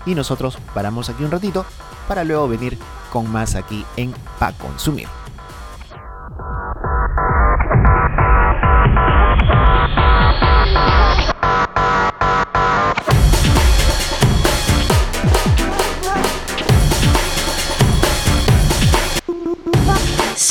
Y 0.05 0.15
nosotros 0.15 0.57
paramos 0.73 1.09
aquí 1.09 1.23
un 1.23 1.31
ratito 1.31 1.65
para 2.07 2.23
luego 2.23 2.47
venir 2.47 2.77
con 3.11 3.31
más 3.31 3.55
aquí 3.55 3.85
en 3.95 4.13
Pa 4.37 4.51
Consumir. 4.51 5.07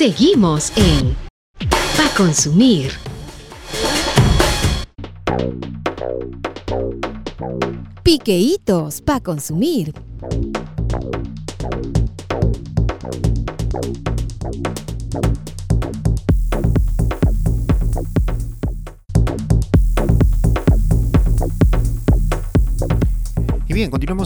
Seguimos 0.03 0.73
en 0.75 1.17
Pa 1.97 2.12
Consumir. 2.17 2.91
Piqueitos 8.03 9.01
Pa 9.01 9.21
Consumir. 9.21 9.95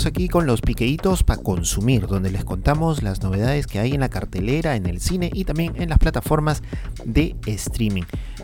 Aquí 0.05 0.29
con 0.29 0.47
los 0.47 0.61
piqueitos 0.61 1.23
para 1.23 1.43
consumir, 1.43 2.07
donde 2.07 2.31
les 2.31 2.45
contamos 2.45 3.03
las 3.03 3.23
novedades 3.23 3.67
que 3.67 3.79
hay 3.79 3.95
en 3.95 4.01
la 4.01 4.11
cartelera, 4.11 4.77
en 4.77 4.85
el 4.85 5.01
cine 5.01 5.31
y 5.33 5.45
también 5.45 5.73
en 5.77 5.89
las 5.89 5.99
plataformas 5.99 6.63
de 7.05 7.35
streaming. 7.47 8.03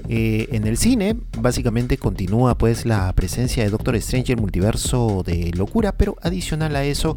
Eh, 0.08 0.48
en 0.52 0.66
el 0.66 0.78
cine, 0.78 1.16
básicamente 1.38 1.98
continúa 1.98 2.56
pues 2.56 2.86
la 2.86 3.12
presencia 3.12 3.62
de 3.62 3.70
Doctor 3.70 3.96
Strange, 3.96 4.32
el 4.32 4.40
multiverso 4.40 5.22
de 5.24 5.50
locura, 5.54 5.92
pero 5.92 6.16
adicional 6.22 6.74
a 6.76 6.84
eso 6.84 7.16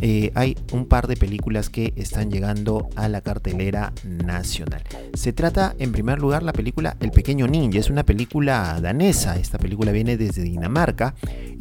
eh, 0.00 0.32
hay 0.34 0.56
un 0.72 0.86
par 0.86 1.06
de 1.06 1.16
películas 1.16 1.68
que 1.68 1.92
están 1.96 2.30
llegando 2.30 2.88
a 2.96 3.08
la 3.08 3.20
cartelera 3.20 3.92
nacional. 4.04 4.82
Se 5.14 5.32
trata 5.32 5.74
en 5.78 5.92
primer 5.92 6.20
lugar 6.20 6.42
la 6.42 6.52
película 6.52 6.96
El 7.00 7.10
Pequeño 7.10 7.46
Ninja, 7.46 7.78
es 7.78 7.90
una 7.90 8.04
película 8.04 8.80
danesa, 8.80 9.36
esta 9.36 9.58
película 9.58 9.92
viene 9.92 10.16
desde 10.16 10.42
Dinamarca 10.42 11.14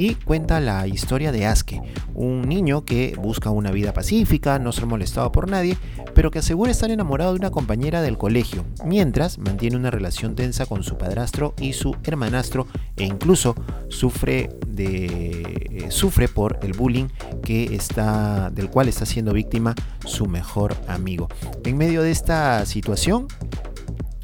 y 0.04 0.16
cuenta 0.16 0.60
la 0.60 0.86
historia 0.86 1.32
de 1.32 1.46
Aske, 1.46 1.82
un 2.14 2.42
niño 2.42 2.84
que 2.84 3.16
busca 3.18 3.52
una 3.52 3.72
vida 3.72 3.94
pacífica, 3.94 4.60
no 4.60 4.74
ser 4.74 4.86
molestado 4.86 5.32
por 5.32 5.50
nadie, 5.50 5.78
pero 6.14 6.30
que 6.30 6.40
asegura 6.40 6.72
estar 6.72 6.92
enamorado 6.92 7.32
de 7.32 7.40
una 7.40 7.52
compañera 7.52 8.02
del 8.02 8.18
colegio, 8.18 8.66
mientras 8.84 9.38
mantiene 9.38 9.78
una 9.78 9.92
relación 9.92 10.36
tensa 10.36 10.66
con 10.66 10.84
su 10.84 10.98
padrastro 10.98 11.54
y 11.58 11.72
su 11.72 11.96
hermanastro 12.04 12.68
e 12.98 13.06
incluso 13.06 13.56
sufre, 13.88 14.50
de, 14.68 15.88
sufre 15.90 16.28
por 16.28 16.60
el 16.64 16.74
bullying 16.74 17.08
que 17.42 17.74
está, 17.74 18.50
del 18.50 18.70
cual 18.70 18.90
está 18.90 19.06
siendo 19.06 19.32
víctima 19.32 19.74
su 20.06 20.26
mejor 20.26 20.76
amigo. 20.90 21.30
En 21.64 21.78
medio 21.78 22.02
de 22.02 22.12
esta 22.12 22.66
situación, 22.66 23.28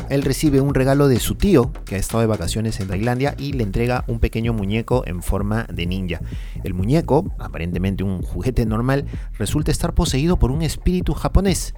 él 0.10 0.24
recibe 0.24 0.62
un 0.62 0.74
regalo 0.74 1.08
de 1.08 1.20
su 1.20 1.36
tío, 1.36 1.72
que 1.86 1.96
ha 1.96 1.98
estado 1.98 2.22
de 2.22 2.28
vacaciones 2.28 2.80
en 2.80 2.88
Tailandia, 2.88 3.36
y 3.38 3.54
le 3.54 3.64
entrega 3.64 4.04
un 4.08 4.20
pequeño 4.20 4.54
muñeco 4.54 5.04
en 5.06 5.22
forma 5.22 5.66
de 5.72 5.86
ninja. 5.86 6.22
El 6.64 6.74
muñeco, 6.74 7.34
aparentemente 7.40 8.04
un 8.04 8.22
juguete 8.22 8.66
normal, 8.66 9.06
resulta 9.38 9.72
estar 9.72 9.94
poseído 9.94 10.38
por 10.38 10.52
un 10.52 10.62
espíritu 10.62 11.14
japonés 11.14 11.74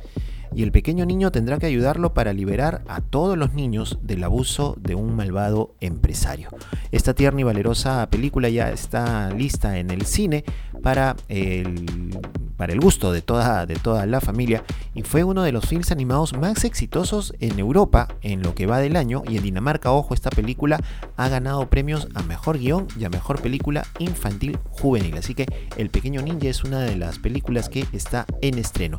y 0.53 0.63
el 0.63 0.71
pequeño 0.71 1.05
niño 1.05 1.31
tendrá 1.31 1.57
que 1.57 1.65
ayudarlo 1.65 2.13
para 2.13 2.33
liberar 2.33 2.83
a 2.87 3.01
todos 3.01 3.37
los 3.37 3.53
niños 3.53 3.99
del 4.01 4.23
abuso 4.23 4.75
de 4.79 4.95
un 4.95 5.15
malvado 5.15 5.75
empresario. 5.79 6.49
Esta 6.91 7.13
tierna 7.13 7.41
y 7.41 7.43
valerosa 7.43 8.09
película 8.09 8.49
ya 8.49 8.69
está 8.69 9.29
lista 9.31 9.79
en 9.79 9.91
el 9.91 10.05
cine 10.05 10.43
para 10.83 11.15
el, 11.29 12.19
para 12.57 12.73
el 12.73 12.79
gusto 12.79 13.11
de 13.11 13.21
toda, 13.21 13.65
de 13.65 13.75
toda 13.75 14.05
la 14.05 14.21
familia 14.21 14.63
y 14.93 15.03
fue 15.03 15.23
uno 15.23 15.43
de 15.43 15.51
los 15.51 15.65
films 15.65 15.91
animados 15.91 16.33
más 16.37 16.65
exitosos 16.65 17.33
en 17.39 17.57
Europa 17.59 18.07
en 18.21 18.43
lo 18.43 18.53
que 18.55 18.65
va 18.65 18.79
del 18.79 18.97
año 18.97 19.23
y 19.27 19.37
en 19.37 19.43
Dinamarca, 19.43 19.91
ojo, 19.91 20.13
esta 20.13 20.29
película 20.29 20.79
ha 21.17 21.29
ganado 21.29 21.69
premios 21.69 22.07
a 22.13 22.23
mejor 22.23 22.59
guion 22.59 22.87
y 22.99 23.05
a 23.05 23.09
mejor 23.09 23.41
película 23.41 23.85
infantil 23.99 24.59
juvenil. 24.69 25.17
Así 25.17 25.33
que 25.33 25.45
El 25.77 25.89
Pequeño 25.89 26.21
Ninja 26.21 26.49
es 26.49 26.63
una 26.63 26.81
de 26.81 26.95
las 26.95 27.19
películas 27.19 27.69
que 27.69 27.85
está 27.93 28.25
en 28.41 28.57
estreno. 28.57 28.97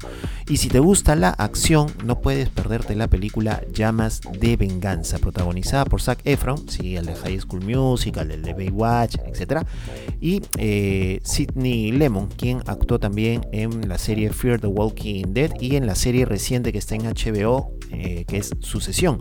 Y 0.52 0.58
si 0.58 0.68
te 0.68 0.80
gusta 0.80 1.16
la 1.16 1.30
acción, 1.30 1.86
no 2.04 2.20
puedes 2.20 2.50
perderte 2.50 2.94
la 2.94 3.08
película 3.08 3.62
Llamas 3.72 4.20
de 4.38 4.58
Venganza, 4.58 5.16
protagonizada 5.16 5.86
por 5.86 6.02
Zac 6.02 6.20
Efron, 6.26 6.68
sí, 6.68 6.94
el 6.94 7.06
de 7.06 7.14
High 7.14 7.40
School 7.40 7.64
Musical, 7.64 8.30
el 8.30 8.42
de 8.42 8.52
Baywatch, 8.52 9.16
etc. 9.24 9.66
Y 10.20 10.42
eh, 10.58 11.20
Sidney 11.24 11.90
Lemon, 11.92 12.28
quien 12.28 12.58
actuó 12.66 13.00
también 13.00 13.46
en 13.52 13.88
la 13.88 13.96
serie 13.96 14.28
Fear 14.28 14.60
the 14.60 14.66
Walking 14.66 15.24
Dead 15.28 15.52
y 15.58 15.76
en 15.76 15.86
la 15.86 15.94
serie 15.94 16.26
reciente 16.26 16.70
que 16.70 16.76
está 16.76 16.96
en 16.96 17.04
HBO, 17.04 17.72
eh, 17.90 18.26
que 18.28 18.36
es 18.36 18.50
Sucesión. 18.60 19.20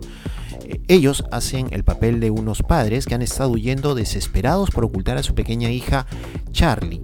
Eh, 0.66 0.82
ellos 0.88 1.24
hacen 1.30 1.68
el 1.70 1.82
papel 1.82 2.20
de 2.20 2.30
unos 2.30 2.62
padres 2.62 3.06
que 3.06 3.14
han 3.14 3.22
estado 3.22 3.52
huyendo 3.52 3.94
desesperados 3.94 4.70
por 4.70 4.84
ocultar 4.84 5.16
a 5.16 5.22
su 5.22 5.34
pequeña 5.34 5.70
hija 5.70 6.06
Charlie. 6.50 7.00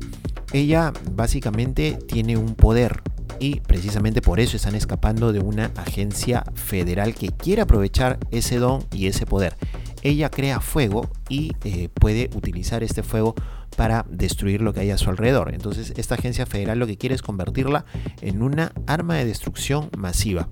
Ella 0.53 0.93
básicamente 1.12 1.99
tiene 2.07 2.37
un 2.37 2.55
poder 2.55 3.01
y 3.40 3.61
precisamente 3.61 4.22
por 4.22 4.40
eso 4.40 4.57
están 4.57 4.74
escapando 4.74 5.33
de 5.33 5.40
una 5.40 5.70
agencia 5.77 6.44
federal 6.55 7.14
que 7.14 7.29
quiere 7.29 7.62
aprovechar 7.62 8.18
ese 8.31 8.59
don 8.59 8.85
y 8.92 9.07
ese 9.07 9.27
poder. 9.27 9.57
Ella 10.03 10.31
crea 10.31 10.61
fuego 10.61 11.11
y 11.29 11.53
eh, 11.64 11.88
puede 11.88 12.31
utilizar 12.35 12.83
este 12.83 13.03
fuego 13.03 13.35
para 13.77 14.05
destruir 14.09 14.62
lo 14.62 14.72
que 14.72 14.81
hay 14.81 14.90
a 14.90 14.98
su 14.98 15.11
alrededor. 15.11 15.53
Entonces 15.55 15.92
esta 15.96 16.14
agencia 16.14 16.46
federal 16.46 16.79
lo 16.79 16.87
que 16.87 16.96
quiere 16.96 17.14
es 17.14 17.22
convertirla 17.22 17.85
en 18.20 18.42
una 18.42 18.72
arma 18.87 19.16
de 19.16 19.24
destrucción 19.24 19.90
masiva. 19.96 20.48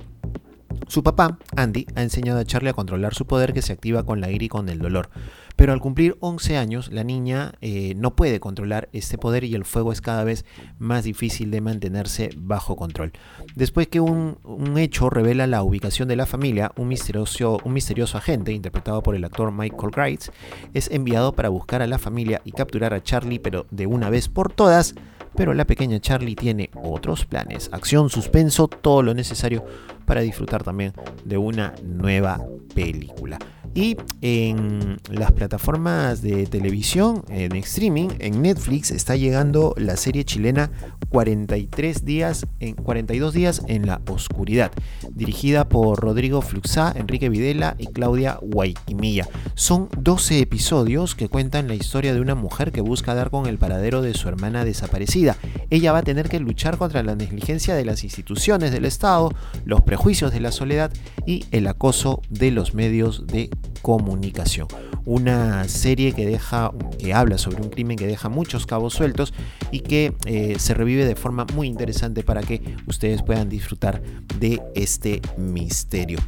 Su 0.89 1.03
papá, 1.03 1.39
Andy, 1.57 1.87
ha 1.95 2.03
enseñado 2.03 2.39
a 2.39 2.45
Charlie 2.45 2.71
a 2.71 2.75
controlar 2.75 3.15
su 3.15 3.27
poder 3.27 3.53
que 3.53 3.63
se 3.63 3.73
activa 3.73 4.05
con 4.05 4.21
la 4.21 4.31
ira 4.31 4.45
y 4.45 4.49
con 4.49 4.69
el 4.69 4.79
dolor. 4.79 5.11
Pero 5.57 5.73
al 5.73 5.81
cumplir 5.81 6.17
11 6.21 6.59
años, 6.59 6.93
la 6.93 7.03
niña 7.03 7.55
eh, 7.63 7.95
no 7.97 8.15
puede 8.15 8.41
controlar 8.41 8.89
este 8.93 9.17
poder 9.17 9.45
y 9.45 9.55
el 9.55 9.65
fuego 9.65 9.91
es 9.91 10.03
cada 10.03 10.23
vez 10.23 10.45
más 10.79 11.05
difícil 11.05 11.51
de 11.51 11.63
mantenerse 11.63 12.31
bajo 12.37 12.77
control. 12.77 13.13
Después 13.55 13.89
que 13.89 14.01
un, 14.01 14.37
hecho 14.77 15.09
revela 15.09 15.47
la 15.47 15.63
ubicación 15.63 16.09
de 16.09 16.17
la 16.17 16.27
familia, 16.27 16.73
un 16.77 16.89
misterioso, 16.89 17.59
un 17.65 17.73
misterioso 17.73 18.19
agente, 18.19 18.53
interpretado 18.53 19.03
por 19.03 19.15
el 19.15 19.25
actor 19.25 19.51
Michael 19.51 19.93
Grites, 19.93 20.31
es 20.75 20.91
enviado 20.91 21.35
para 21.35 21.49
buscar 21.49 21.81
a 21.81 21.87
la 21.87 21.99
familia 21.99 22.43
y 22.45 22.53
capturar 22.53 22.93
a 22.93 23.03
Charlie, 23.03 23.39
pero 23.39 23.67
de 23.71 23.87
una 23.87 24.11
vez 24.11 24.29
por 24.29 24.53
todas, 24.53 24.95
pero 25.35 25.55
la 25.55 25.65
pequeña 25.65 26.01
Charlie 26.01 26.35
tiene 26.35 26.71
otros 26.75 27.25
planes, 27.25 27.71
acción, 27.73 28.11
suspenso, 28.11 28.69
todo 28.69 29.03
lo 29.03 29.15
necesario 29.15 29.65
para 30.07 30.23
disfrutar 30.23 30.63
también 30.63 30.93
de 31.25 31.37
una 31.37 31.75
nueva 31.83 32.41
película. 32.75 33.39
Y 33.77 33.95
en 34.23 34.97
las 35.11 35.33
plataformas 35.33 36.23
de 36.23 36.47
televisión, 36.47 37.23
en 37.29 37.55
streaming, 37.57 38.09
en 38.21 38.41
Netflix 38.41 38.91
está 38.91 39.17
llegando 39.17 39.75
la 39.77 39.99
serie 39.99 40.25
chilena 40.25 40.71
43 41.11 42.05
días 42.05 42.47
en 42.59 42.75
42 42.75 43.35
días 43.35 43.63
en 43.69 43.87
la 43.87 44.01
oscuridad, 44.09 44.73
dirigida 45.11 45.69
por 45.69 46.01
Rodrigo 46.01 46.41
Fluxá, 46.41 46.95
Enrique 46.97 47.29
Videla 47.29 47.75
y 47.77 47.89
Claudia 47.89 48.39
Guayquimilla. 48.41 49.29
Son 49.55 49.91
12 49.99 50.41
episodios 50.41 51.15
que 51.15 51.29
cuentan 51.29 51.69
la 51.69 51.75
historia 51.75 52.15
de 52.15 52.23
una 52.23 52.35
mujer 52.35 52.73
que 52.73 52.81
busca 52.81 53.15
dar 53.15 53.29
con 53.31 53.47
el 53.47 53.59
paradero 53.59 54.01
de 54.01 54.15
su 54.15 54.29
hermana 54.29 54.65
desaparecida. 54.65 55.37
Ella 55.69 55.93
va 55.93 55.99
a 55.99 56.03
tener 56.03 56.31
que 56.31 56.41
luchar 56.41 56.79
contra 56.79 57.03
la 57.03 57.15
negligencia 57.15 57.75
de 57.75 57.85
las 57.85 58.05
instituciones 58.05 58.73
del 58.73 58.87
Estado, 58.87 59.31
los 59.67 59.83
prejuicios 59.97 60.31
de 60.31 60.41
la 60.41 60.53
soledad 60.53 60.93
y 61.25 61.47
el 61.53 61.67
acoso 61.67 62.21
de 62.29 62.51
los 62.51 62.75
medios 62.75 63.27
de 63.27 63.49
comunicación. 63.81 64.69
Una 65.07 65.67
serie 65.69 66.13
que 66.13 66.27
deja, 66.27 66.71
que 66.99 67.15
habla 67.15 67.39
sobre 67.39 67.63
un 67.63 67.71
crimen 67.71 67.97
que 67.97 68.07
deja 68.07 68.29
muchos 68.29 68.67
cabos 68.67 68.93
sueltos 68.93 69.33
y 69.71 69.81
que 69.81 70.13
eh, 70.27 70.57
se 70.59 70.75
revive 70.75 71.07
de 71.07 71.17
forma 71.17 71.47
muy 71.55 71.67
interesante 71.67 72.23
para 72.23 72.43
que 72.43 72.77
ustedes 72.87 73.23
puedan 73.23 73.49
disfrutar 73.49 74.03
de 74.39 74.61
este 74.75 75.23
misterio. 75.39 76.19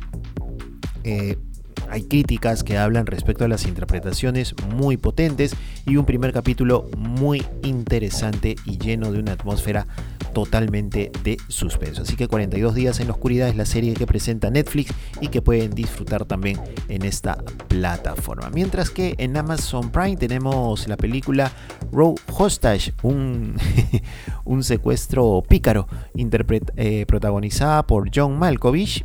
Eh, 1.05 1.37
hay 1.91 2.05
críticas 2.05 2.65
que 2.65 2.79
hablan 2.79 3.05
respecto 3.05 3.45
a 3.45 3.49
las 3.49 3.67
interpretaciones 3.67 4.55
muy 4.75 4.97
potentes 4.97 5.55
y 5.85 5.97
un 5.97 6.07
primer 6.07 6.33
capítulo 6.33 6.89
muy 6.97 7.45
interesante 7.63 8.57
y 8.65 8.79
lleno 8.79 9.13
de 9.13 9.19
una 9.19 9.33
atmósfera 9.33 9.87
totalmente 10.33 11.11
de 11.25 11.37
suspenso. 11.49 12.03
Así 12.03 12.17
que 12.17 12.29
42 12.29 12.75
días 12.75 13.01
en 13.01 13.09
la 13.09 13.13
oscuridad 13.13 13.49
es 13.49 13.57
la 13.57 13.67
serie 13.67 13.95
que 13.95 14.07
presenta 14.07 14.51
Netflix 14.51 14.93
y 15.21 15.29
que 15.29 15.43
pueden 15.43 15.75
disfrutar 15.75 16.25
también 16.25 16.61
en 16.89 17.05
esta 17.05 17.37
plataforma. 17.69 18.51
Mientras 18.51 18.91
que 18.91 19.15
en 19.19 19.37
Amazon 19.37 19.91
Prime 19.91 20.17
tenemos 20.17 20.89
la 20.89 20.97
película 20.97 21.53
Row 21.93 22.15
Hostage, 22.37 22.93
un, 23.03 23.57
un 24.45 24.63
secuestro 24.63 25.43
pícaro, 25.49 25.89
eh, 26.77 27.05
protagonizada 27.07 27.87
por 27.87 28.11
John 28.15 28.39
Malkovich 28.39 29.05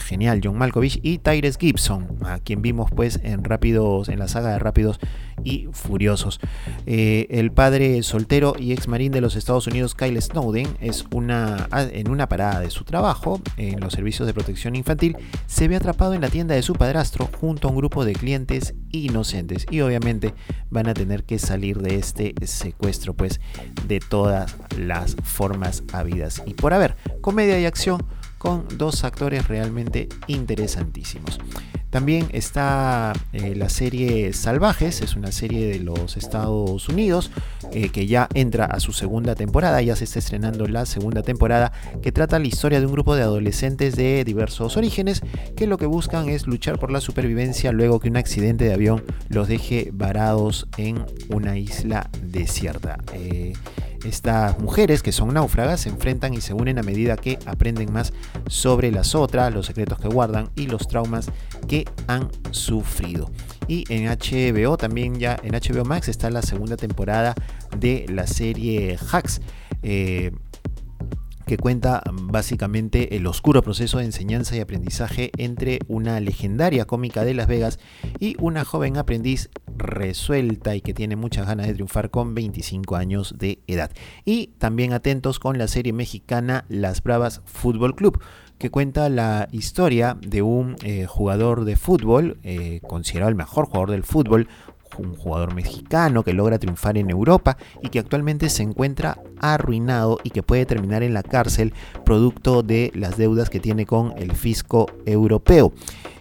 genial 0.00 0.40
John 0.42 0.58
Malkovich 0.58 1.00
y 1.02 1.18
Tyrese 1.18 1.58
Gibson, 1.58 2.18
a 2.24 2.38
quien 2.38 2.62
vimos 2.62 2.90
pues 2.90 3.20
en 3.22 3.44
Rápidos, 3.44 4.08
en 4.08 4.18
la 4.18 4.28
saga 4.28 4.52
de 4.52 4.58
Rápidos 4.58 5.00
y 5.44 5.68
Furiosos. 5.72 6.40
Eh, 6.86 7.26
el 7.30 7.52
padre 7.52 8.02
soltero 8.02 8.54
y 8.58 8.72
ex 8.72 8.88
marín 8.88 9.12
de 9.12 9.20
los 9.20 9.36
Estados 9.36 9.66
Unidos, 9.66 9.94
Kyle 9.94 10.20
Snowden, 10.20 10.68
es 10.80 11.04
una, 11.12 11.68
en 11.72 12.10
una 12.10 12.28
parada 12.28 12.60
de 12.60 12.70
su 12.70 12.84
trabajo 12.84 13.40
en 13.56 13.80
los 13.80 13.92
servicios 13.92 14.26
de 14.26 14.34
protección 14.34 14.76
infantil, 14.76 15.16
se 15.46 15.68
ve 15.68 15.76
atrapado 15.76 16.14
en 16.14 16.20
la 16.20 16.28
tienda 16.28 16.54
de 16.54 16.62
su 16.62 16.74
padrastro 16.74 17.28
junto 17.40 17.68
a 17.68 17.70
un 17.70 17.76
grupo 17.76 18.04
de 18.04 18.12
clientes 18.12 18.74
inocentes 18.90 19.66
y 19.70 19.80
obviamente 19.80 20.34
van 20.70 20.88
a 20.88 20.94
tener 20.94 21.24
que 21.24 21.38
salir 21.38 21.80
de 21.80 21.96
este 21.96 22.34
secuestro 22.44 23.14
pues 23.14 23.40
de 23.86 24.00
todas 24.00 24.56
las 24.78 25.16
formas 25.22 25.82
habidas 25.92 26.42
y 26.46 26.54
por 26.54 26.74
haber 26.74 26.96
comedia 27.20 27.58
y 27.58 27.66
acción 27.66 28.04
con 28.42 28.66
dos 28.76 29.04
actores 29.04 29.46
realmente 29.46 30.08
interesantísimos. 30.26 31.38
También 31.90 32.26
está 32.32 33.12
eh, 33.32 33.54
la 33.54 33.68
serie 33.68 34.32
Salvajes, 34.32 35.00
es 35.00 35.14
una 35.14 35.30
serie 35.30 35.68
de 35.68 35.78
los 35.78 36.16
Estados 36.16 36.88
Unidos 36.88 37.30
eh, 37.70 37.90
que 37.90 38.08
ya 38.08 38.28
entra 38.34 38.64
a 38.64 38.80
su 38.80 38.92
segunda 38.92 39.36
temporada, 39.36 39.80
ya 39.80 39.94
se 39.94 40.02
está 40.02 40.18
estrenando 40.18 40.66
la 40.66 40.86
segunda 40.86 41.22
temporada, 41.22 41.70
que 42.02 42.10
trata 42.10 42.40
la 42.40 42.48
historia 42.48 42.80
de 42.80 42.86
un 42.86 42.92
grupo 42.92 43.14
de 43.14 43.22
adolescentes 43.22 43.94
de 43.94 44.24
diversos 44.24 44.76
orígenes 44.76 45.20
que 45.54 45.68
lo 45.68 45.78
que 45.78 45.86
buscan 45.86 46.28
es 46.28 46.48
luchar 46.48 46.80
por 46.80 46.90
la 46.90 47.00
supervivencia 47.00 47.70
luego 47.70 48.00
que 48.00 48.08
un 48.08 48.16
accidente 48.16 48.64
de 48.64 48.74
avión 48.74 49.04
los 49.28 49.46
deje 49.46 49.90
varados 49.92 50.66
en 50.78 51.04
una 51.28 51.58
isla 51.58 52.10
desierta. 52.22 52.98
Eh, 53.12 53.52
estas 54.04 54.58
mujeres 54.58 55.02
que 55.02 55.12
son 55.12 55.34
náufragas 55.34 55.80
se 55.80 55.88
enfrentan 55.88 56.34
y 56.34 56.40
se 56.40 56.54
unen 56.54 56.78
a 56.78 56.82
medida 56.82 57.16
que 57.16 57.38
aprenden 57.46 57.92
más 57.92 58.12
sobre 58.46 58.90
las 58.90 59.14
otras, 59.14 59.52
los 59.52 59.66
secretos 59.66 59.98
que 59.98 60.08
guardan 60.08 60.50
y 60.56 60.66
los 60.66 60.88
traumas 60.88 61.30
que 61.68 61.84
han 62.06 62.28
sufrido. 62.50 63.30
Y 63.68 63.84
en 63.88 64.06
HBO 64.06 64.76
también 64.76 65.18
ya 65.18 65.38
en 65.42 65.52
HBO 65.52 65.84
Max 65.84 66.08
está 66.08 66.30
la 66.30 66.42
segunda 66.42 66.76
temporada 66.76 67.34
de 67.76 68.06
la 68.08 68.26
serie 68.26 68.98
Hacks. 69.10 69.40
Eh, 69.82 70.32
que 71.46 71.56
cuenta 71.56 72.02
básicamente 72.12 73.16
el 73.16 73.26
oscuro 73.26 73.62
proceso 73.62 73.98
de 73.98 74.04
enseñanza 74.04 74.56
y 74.56 74.60
aprendizaje 74.60 75.30
entre 75.36 75.80
una 75.88 76.20
legendaria 76.20 76.84
cómica 76.84 77.24
de 77.24 77.34
Las 77.34 77.46
Vegas 77.46 77.78
y 78.18 78.36
una 78.38 78.64
joven 78.64 78.96
aprendiz 78.96 79.50
resuelta 79.76 80.74
y 80.74 80.80
que 80.80 80.94
tiene 80.94 81.16
muchas 81.16 81.46
ganas 81.46 81.66
de 81.66 81.74
triunfar 81.74 82.10
con 82.10 82.34
25 82.34 82.96
años 82.96 83.34
de 83.38 83.60
edad. 83.66 83.90
Y 84.24 84.48
también 84.58 84.92
atentos 84.92 85.38
con 85.38 85.58
la 85.58 85.68
serie 85.68 85.92
mexicana 85.92 86.64
Las 86.68 87.02
Bravas 87.02 87.42
Fútbol 87.44 87.94
Club, 87.94 88.22
que 88.58 88.70
cuenta 88.70 89.08
la 89.08 89.48
historia 89.50 90.16
de 90.20 90.42
un 90.42 90.76
eh, 90.84 91.06
jugador 91.06 91.64
de 91.64 91.74
fútbol, 91.74 92.38
eh, 92.44 92.80
considerado 92.86 93.28
el 93.28 93.34
mejor 93.34 93.66
jugador 93.66 93.90
del 93.90 94.04
fútbol, 94.04 94.48
un 94.98 95.14
jugador 95.14 95.54
mexicano 95.54 96.22
que 96.22 96.32
logra 96.32 96.58
triunfar 96.58 96.98
en 96.98 97.10
Europa 97.10 97.56
y 97.82 97.88
que 97.88 97.98
actualmente 97.98 98.48
se 98.48 98.62
encuentra 98.62 99.18
arruinado 99.40 100.18
y 100.22 100.30
que 100.30 100.42
puede 100.42 100.66
terminar 100.66 101.02
en 101.02 101.14
la 101.14 101.22
cárcel 101.22 101.72
producto 102.04 102.62
de 102.62 102.90
las 102.94 103.16
deudas 103.16 103.50
que 103.50 103.60
tiene 103.60 103.86
con 103.86 104.14
el 104.16 104.32
fisco 104.32 104.86
europeo. 105.06 105.72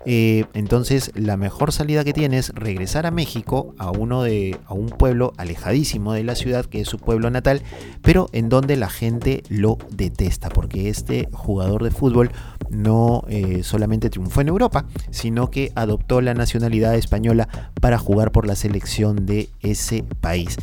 Eh, 0.06 0.46
entonces 0.54 1.12
la 1.14 1.38
mejor 1.38 1.72
salida 1.72 2.04
que 2.04 2.14
tiene 2.14 2.40
es 2.40 2.50
regresar 2.50 3.06
a 3.06 3.12
México, 3.12 3.76
a, 3.78 3.92
uno 3.92 4.24
de, 4.24 4.58
a 4.66 4.74
un 4.74 4.90
pueblo 4.90 5.34
alejadísimo 5.38 6.14
de 6.14 6.24
la 6.24 6.36
ciudad, 6.36 6.66
que 6.66 6.82
es 6.82 6.88
su 6.88 6.98
pueblo 6.98 7.30
natal, 7.30 7.62
pero 8.02 8.28
en 8.32 8.50
donde 8.50 8.78
la 8.78 8.90
gente 8.90 9.44
lo 9.50 9.78
detesta, 9.92 10.50
porque 10.50 10.90
este 10.90 11.30
jugador 11.32 11.84
de 11.84 11.92
fútbol 11.92 12.32
no 12.72 13.24
eh, 13.28 13.62
solamente 13.64 14.10
triunfó 14.10 14.42
en 14.42 14.48
Europa, 14.48 14.86
sino 15.12 15.52
que 15.52 15.72
adoptó 15.76 16.22
la 16.22 16.34
nacionalidad 16.34 16.96
española 16.96 17.48
para 17.80 17.98
jugar 17.98 18.32
por 18.32 18.48
la 18.48 18.56
selección 18.56 19.26
de 19.26 19.50
ese 19.62 20.04
país. 20.22 20.58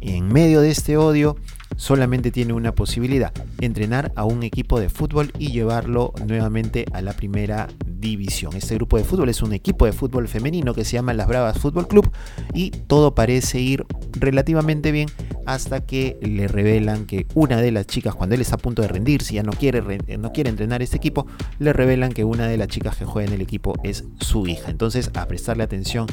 En 0.00 0.28
medio 0.28 0.60
de 0.60 0.70
este 0.70 0.96
odio, 0.96 1.36
solamente 1.80 2.30
tiene 2.30 2.52
una 2.52 2.74
posibilidad, 2.74 3.32
entrenar 3.58 4.12
a 4.14 4.26
un 4.26 4.42
equipo 4.42 4.78
de 4.78 4.90
fútbol 4.90 5.32
y 5.38 5.50
llevarlo 5.50 6.12
nuevamente 6.26 6.84
a 6.92 7.00
la 7.00 7.14
primera 7.14 7.68
división. 7.86 8.54
Este 8.54 8.74
grupo 8.74 8.98
de 8.98 9.04
fútbol 9.04 9.30
es 9.30 9.40
un 9.40 9.54
equipo 9.54 9.86
de 9.86 9.92
fútbol 9.92 10.28
femenino 10.28 10.74
que 10.74 10.84
se 10.84 10.92
llama 10.92 11.14
Las 11.14 11.26
Bravas 11.26 11.58
Fútbol 11.58 11.88
Club 11.88 12.10
y 12.52 12.70
todo 12.70 13.14
parece 13.14 13.60
ir 13.60 13.86
relativamente 14.12 14.92
bien 14.92 15.08
hasta 15.46 15.80
que 15.80 16.18
le 16.20 16.48
revelan 16.48 17.06
que 17.06 17.26
una 17.34 17.56
de 17.56 17.72
las 17.72 17.86
chicas, 17.86 18.14
cuando 18.14 18.34
él 18.34 18.42
está 18.42 18.56
a 18.56 18.58
punto 18.58 18.82
de 18.82 18.88
rendirse, 18.88 19.34
ya 19.34 19.42
no 19.42 19.52
quiere, 19.52 19.80
no 20.18 20.32
quiere 20.32 20.50
entrenar 20.50 20.82
este 20.82 20.98
equipo, 20.98 21.26
le 21.58 21.72
revelan 21.72 22.12
que 22.12 22.24
una 22.24 22.46
de 22.46 22.58
las 22.58 22.68
chicas 22.68 22.98
que 22.98 23.06
juega 23.06 23.28
en 23.28 23.34
el 23.34 23.40
equipo 23.40 23.72
es 23.84 24.04
su 24.20 24.46
hija. 24.46 24.70
Entonces, 24.70 25.10
a 25.14 25.26
prestarle 25.26 25.62
atención 25.62 26.06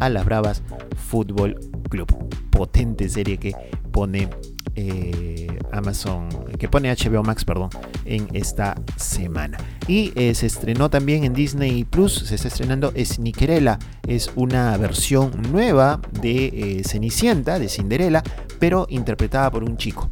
a 0.00 0.08
Las 0.08 0.24
Bravas 0.24 0.62
Fútbol 0.96 1.60
Club. 1.88 2.08
Potente 2.50 3.08
serie 3.08 3.38
que 3.38 3.54
pone 3.92 4.28
eh, 4.74 5.46
Amazon, 5.72 6.28
que 6.58 6.68
pone 6.68 6.94
HBO 6.94 7.22
Max, 7.22 7.44
perdón, 7.44 7.70
en 8.04 8.28
esta 8.32 8.74
semana. 8.96 9.58
Y 9.88 10.12
eh, 10.16 10.34
se 10.34 10.46
estrenó 10.46 10.90
también 10.90 11.24
en 11.24 11.34
Disney 11.34 11.84
Plus, 11.84 12.14
se 12.14 12.34
está 12.34 12.48
estrenando 12.48 12.92
Snickerella, 12.96 13.78
es 14.06 14.30
una 14.36 14.76
versión 14.76 15.32
nueva 15.50 16.00
de 16.20 16.46
eh, 16.46 16.82
Cenicienta, 16.84 17.58
de 17.58 17.68
Cinderella, 17.68 18.22
pero 18.58 18.86
interpretada 18.88 19.50
por 19.50 19.64
un 19.64 19.76
chico 19.76 20.08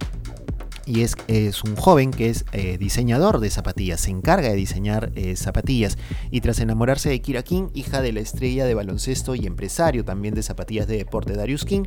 y 0.91 1.03
es, 1.03 1.15
es, 1.29 1.63
un 1.63 1.77
joven 1.77 2.11
que 2.11 2.31
es 2.31 2.45
eh, 2.51 2.77
diseñador 2.77 3.39
de 3.39 3.49
zapatillas, 3.49 4.01
se 4.01 4.11
encarga 4.11 4.49
de 4.49 4.57
diseñar 4.57 5.13
eh, 5.15 5.37
zapatillas. 5.37 5.97
Y 6.33 6.41
tras 6.41 6.59
enamorarse 6.59 7.09
de 7.09 7.23
Kira 7.23 7.45
King, 7.45 7.69
hija 7.75 8.03
de 8.03 8.13
la 8.13 8.19
estrella 8.19 8.65
de 8.65 8.75
baloncesto 8.75 9.37
y 9.37 9.47
empresario 9.47 10.05
también 10.05 10.35
de 10.35 10.43
zapatillas 10.43 10.89
de 10.89 10.97
deporte 10.97 11.37
Darius 11.37 11.65
King, 11.65 11.85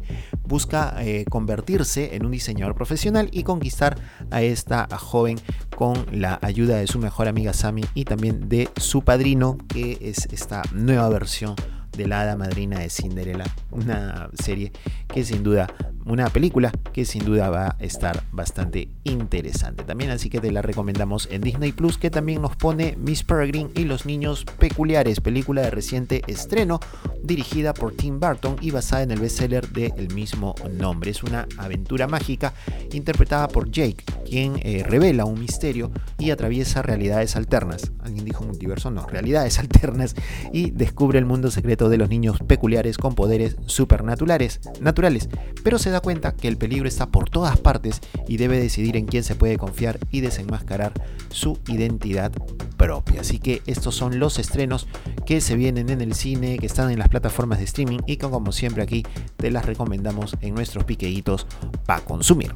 busca 0.48 0.96
eh, 1.00 1.26
convertirse 1.30 2.16
en 2.16 2.26
un 2.26 2.32
diseñador 2.32 2.76
profesional 2.76 3.28
y 3.34 3.44
conquistar 3.44 3.98
a 4.32 4.42
esta 4.42 4.88
joven 4.98 5.38
con 5.76 6.06
la 6.14 6.40
ayuda 6.42 6.78
de 6.78 6.88
su 6.88 6.98
mejor 6.98 7.28
amiga 7.28 7.52
Sammy 7.52 7.84
y 7.94 8.06
también 8.06 8.48
de 8.48 8.70
su 8.78 9.02
padrino 9.02 9.58
que 9.68 9.98
es 10.00 10.28
esta 10.32 10.62
nueva 10.72 11.10
versión 11.10 11.56
de 11.98 12.08
la 12.08 12.22
hada 12.22 12.36
madrina 12.36 12.80
de 12.80 12.90
Cinderella, 12.90 13.46
una 13.72 14.30
serie 14.42 14.72
que 15.08 15.24
sin 15.24 15.44
duda, 15.44 15.68
una 16.06 16.30
película 16.30 16.72
que 16.92 17.06
sin 17.06 17.26
duda 17.26 17.50
va 17.50 17.68
a 17.68 17.76
estar 17.80 18.24
bastante 18.32 18.90
interesante 19.04 19.84
también, 19.84 20.12
así 20.12 20.30
que 20.30 20.40
te 20.40 20.52
la 20.52 20.62
recomendamos 20.62 21.28
en 21.32 21.42
Disney 21.42 21.72
Plus, 21.72 21.98
que 21.98 22.10
también 22.10 22.42
nos 22.42 22.56
pone 22.56 22.96
Miss 22.98 23.24
Peregrine 23.24 23.70
y 23.76 23.86
los 23.86 24.06
niños 24.06 24.46
peculiares, 24.60 25.20
película 25.20 25.62
de 25.62 25.72
reciente 25.72 26.22
estreno, 26.28 26.80
dirigida 27.24 27.74
por 27.74 27.94
Tim 27.94 28.20
Burton 28.20 28.58
y 28.62 28.72
basada 28.72 29.04
en 29.04 29.12
el 29.12 29.20
bestseller 29.20 29.70
del 29.70 30.14
mismo 30.14 30.56
nombre. 30.72 31.12
Es 31.12 31.24
una 31.24 31.48
aventura 31.58 32.08
mágica 32.08 32.54
interpretada 32.92 33.48
por 33.48 33.72
Jake, 33.72 34.04
quien 34.26 34.60
eh, 34.64 34.84
revela 34.88 35.26
un 35.26 35.40
misterio 35.40 35.92
y 36.18 36.32
atraviesa 36.32 36.82
realidades 36.82 37.36
alternas. 37.36 37.92
Alguien 38.00 38.26
dijo 38.26 38.44
multiverso, 38.44 38.92
no, 38.92 39.08
realidades 39.08 39.60
alternas 39.64 40.16
y 40.52 40.72
descubre 40.72 41.20
el 41.20 41.26
mundo 41.26 41.52
secreto 41.52 41.90
de 41.90 41.98
los 41.98 42.10
niños 42.10 42.40
peculiares 42.46 42.98
con 42.98 43.16
poderes 43.16 43.58
supernaturales, 43.66 44.60
naturales, 44.82 45.30
pero 45.64 45.80
se 45.80 45.93
da 45.94 46.02
cuenta 46.02 46.34
que 46.34 46.48
el 46.48 46.58
peligro 46.58 46.88
está 46.88 47.08
por 47.08 47.30
todas 47.30 47.58
partes 47.58 48.02
y 48.28 48.38
debe 48.38 48.60
decidir 48.60 48.98
en 48.98 49.06
quién 49.06 49.24
se 49.24 49.36
puede 49.36 49.58
confiar 49.58 50.00
y 50.12 50.22
desenmascarar 50.22 50.94
su 51.30 51.60
identidad 51.68 52.32
propia. 52.78 53.22
Así 53.22 53.40
que 53.40 53.62
estos 53.66 53.96
son 53.96 54.20
los 54.20 54.40
estrenos 54.40 54.88
que 55.26 55.40
se 55.40 55.56
vienen 55.56 55.90
en 55.90 56.02
el 56.02 56.16
cine, 56.16 56.60
que 56.60 56.66
están 56.66 56.92
en 56.92 57.00
las 57.00 57.10
plataformas 57.10 57.60
de 57.60 57.66
streaming 57.66 58.00
y 58.08 58.18
que 58.18 58.30
como 58.30 58.52
siempre 58.52 58.84
aquí 58.84 59.04
te 59.38 59.52
las 59.52 59.66
recomendamos 59.66 60.36
en 60.42 60.56
nuestros 60.56 60.84
piqueitos 60.84 61.48
para 61.86 62.02
consumir. 62.02 62.52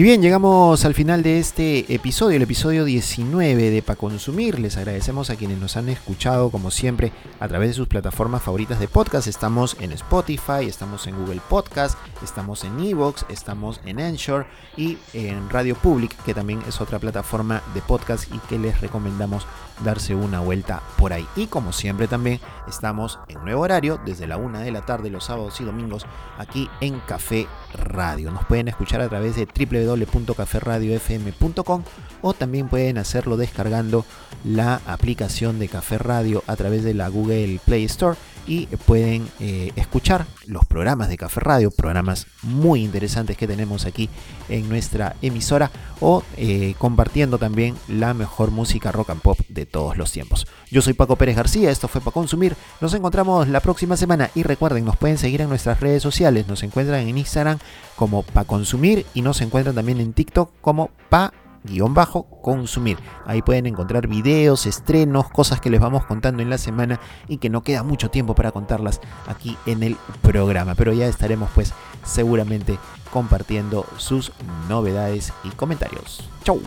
Y 0.00 0.02
bien, 0.02 0.22
llegamos 0.22 0.86
al 0.86 0.94
final 0.94 1.22
de 1.22 1.38
este 1.38 1.92
episodio, 1.92 2.36
el 2.36 2.42
episodio 2.42 2.86
19 2.86 3.70
de 3.70 3.82
Pa 3.82 3.96
Consumir. 3.96 4.58
Les 4.58 4.78
agradecemos 4.78 5.28
a 5.28 5.36
quienes 5.36 5.58
nos 5.58 5.76
han 5.76 5.90
escuchado, 5.90 6.48
como 6.48 6.70
siempre, 6.70 7.12
a 7.38 7.46
través 7.48 7.68
de 7.68 7.74
sus 7.74 7.86
plataformas 7.86 8.42
favoritas 8.42 8.80
de 8.80 8.88
podcast. 8.88 9.26
Estamos 9.26 9.76
en 9.78 9.92
Spotify, 9.92 10.64
estamos 10.66 11.06
en 11.06 11.18
Google 11.18 11.42
Podcast, 11.50 11.98
estamos 12.24 12.64
en 12.64 12.80
Evox, 12.80 13.26
estamos 13.28 13.82
en 13.84 14.00
Anchor 14.00 14.46
y 14.74 14.96
en 15.12 15.50
Radio 15.50 15.74
Public, 15.74 16.16
que 16.24 16.32
también 16.32 16.62
es 16.66 16.80
otra 16.80 16.98
plataforma 16.98 17.62
de 17.74 17.82
podcast 17.82 18.24
y 18.34 18.38
que 18.48 18.58
les 18.58 18.80
recomendamos 18.80 19.46
darse 19.84 20.14
una 20.14 20.40
vuelta 20.40 20.82
por 20.98 21.12
ahí. 21.12 21.26
Y 21.36 21.46
como 21.46 21.72
siempre 21.72 22.08
también 22.08 22.40
estamos 22.68 23.20
en 23.28 23.44
nuevo 23.44 23.62
horario 23.62 24.00
desde 24.04 24.26
la 24.26 24.36
una 24.36 24.58
de 24.60 24.72
la 24.72 24.82
tarde 24.82 25.08
los 25.10 25.24
sábados 25.24 25.58
y 25.60 25.64
domingos 25.64 26.06
aquí 26.38 26.68
en 26.80 27.00
Café 27.00 27.46
Radio. 27.74 28.30
Nos 28.30 28.44
pueden 28.44 28.68
escuchar 28.68 29.00
a 29.00 29.08
través 29.08 29.34
de 29.36 29.46
www.caferradiofm.com 29.46 31.82
o 32.22 32.34
también 32.34 32.68
pueden 32.68 32.98
hacerlo 32.98 33.36
descargando 33.36 34.04
la 34.44 34.80
aplicación 34.86 35.58
de 35.58 35.66
Café 35.68 35.98
Radio 35.98 36.44
a 36.46 36.54
través 36.56 36.84
de 36.84 36.94
la 36.94 37.08
Google 37.08 37.58
Play 37.64 37.84
Store 37.84 38.16
y 38.50 38.66
pueden 38.66 39.28
eh, 39.38 39.70
escuchar 39.76 40.26
los 40.48 40.66
programas 40.66 41.08
de 41.08 41.16
Café 41.16 41.38
Radio, 41.38 41.70
programas 41.70 42.26
muy 42.42 42.82
interesantes 42.82 43.36
que 43.36 43.46
tenemos 43.46 43.86
aquí 43.86 44.10
en 44.48 44.68
nuestra 44.68 45.14
emisora 45.22 45.70
o 46.00 46.24
eh, 46.36 46.74
compartiendo 46.76 47.38
también 47.38 47.76
la 47.86 48.12
mejor 48.12 48.50
música 48.50 48.90
rock 48.90 49.10
and 49.10 49.22
pop 49.22 49.38
de 49.48 49.66
todos 49.66 49.96
los 49.96 50.10
tiempos. 50.10 50.48
Yo 50.68 50.82
soy 50.82 50.94
Paco 50.94 51.14
Pérez 51.14 51.36
García, 51.36 51.70
esto 51.70 51.86
fue 51.86 52.00
para 52.00 52.10
consumir, 52.10 52.56
nos 52.80 52.92
encontramos 52.92 53.46
la 53.46 53.60
próxima 53.60 53.96
semana 53.96 54.30
y 54.34 54.42
recuerden, 54.42 54.84
nos 54.84 54.96
pueden 54.96 55.16
seguir 55.16 55.42
en 55.42 55.48
nuestras 55.48 55.78
redes 55.78 56.02
sociales, 56.02 56.48
nos 56.48 56.64
encuentran 56.64 57.06
en 57.06 57.18
Instagram 57.18 57.58
como 57.94 58.24
pa 58.24 58.42
consumir 58.42 59.06
y 59.14 59.22
nos 59.22 59.40
encuentran 59.42 59.76
también 59.76 60.00
en 60.00 60.12
TikTok 60.12 60.50
como 60.60 60.90
pa 61.08 61.32
guion 61.64 61.94
bajo 61.94 62.24
consumir. 62.42 62.98
Ahí 63.26 63.42
pueden 63.42 63.66
encontrar 63.66 64.06
videos, 64.06 64.66
estrenos, 64.66 65.30
cosas 65.30 65.60
que 65.60 65.70
les 65.70 65.80
vamos 65.80 66.04
contando 66.06 66.42
en 66.42 66.50
la 66.50 66.58
semana 66.58 67.00
y 67.28 67.38
que 67.38 67.50
no 67.50 67.62
queda 67.62 67.82
mucho 67.82 68.10
tiempo 68.10 68.34
para 68.34 68.52
contarlas 68.52 69.00
aquí 69.26 69.56
en 69.66 69.82
el 69.82 69.96
programa. 70.22 70.74
Pero 70.74 70.92
ya 70.92 71.06
estaremos 71.06 71.50
pues 71.54 71.72
seguramente 72.04 72.78
compartiendo 73.12 73.84
sus 73.96 74.32
novedades 74.68 75.32
y 75.44 75.50
comentarios. 75.50 76.28
Chau. 76.44 76.60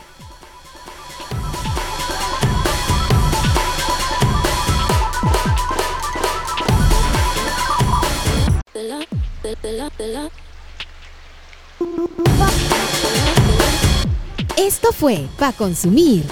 Esto 14.58 14.92
fue 14.92 15.28
Pa' 15.38 15.52
Consumir. 15.52 16.24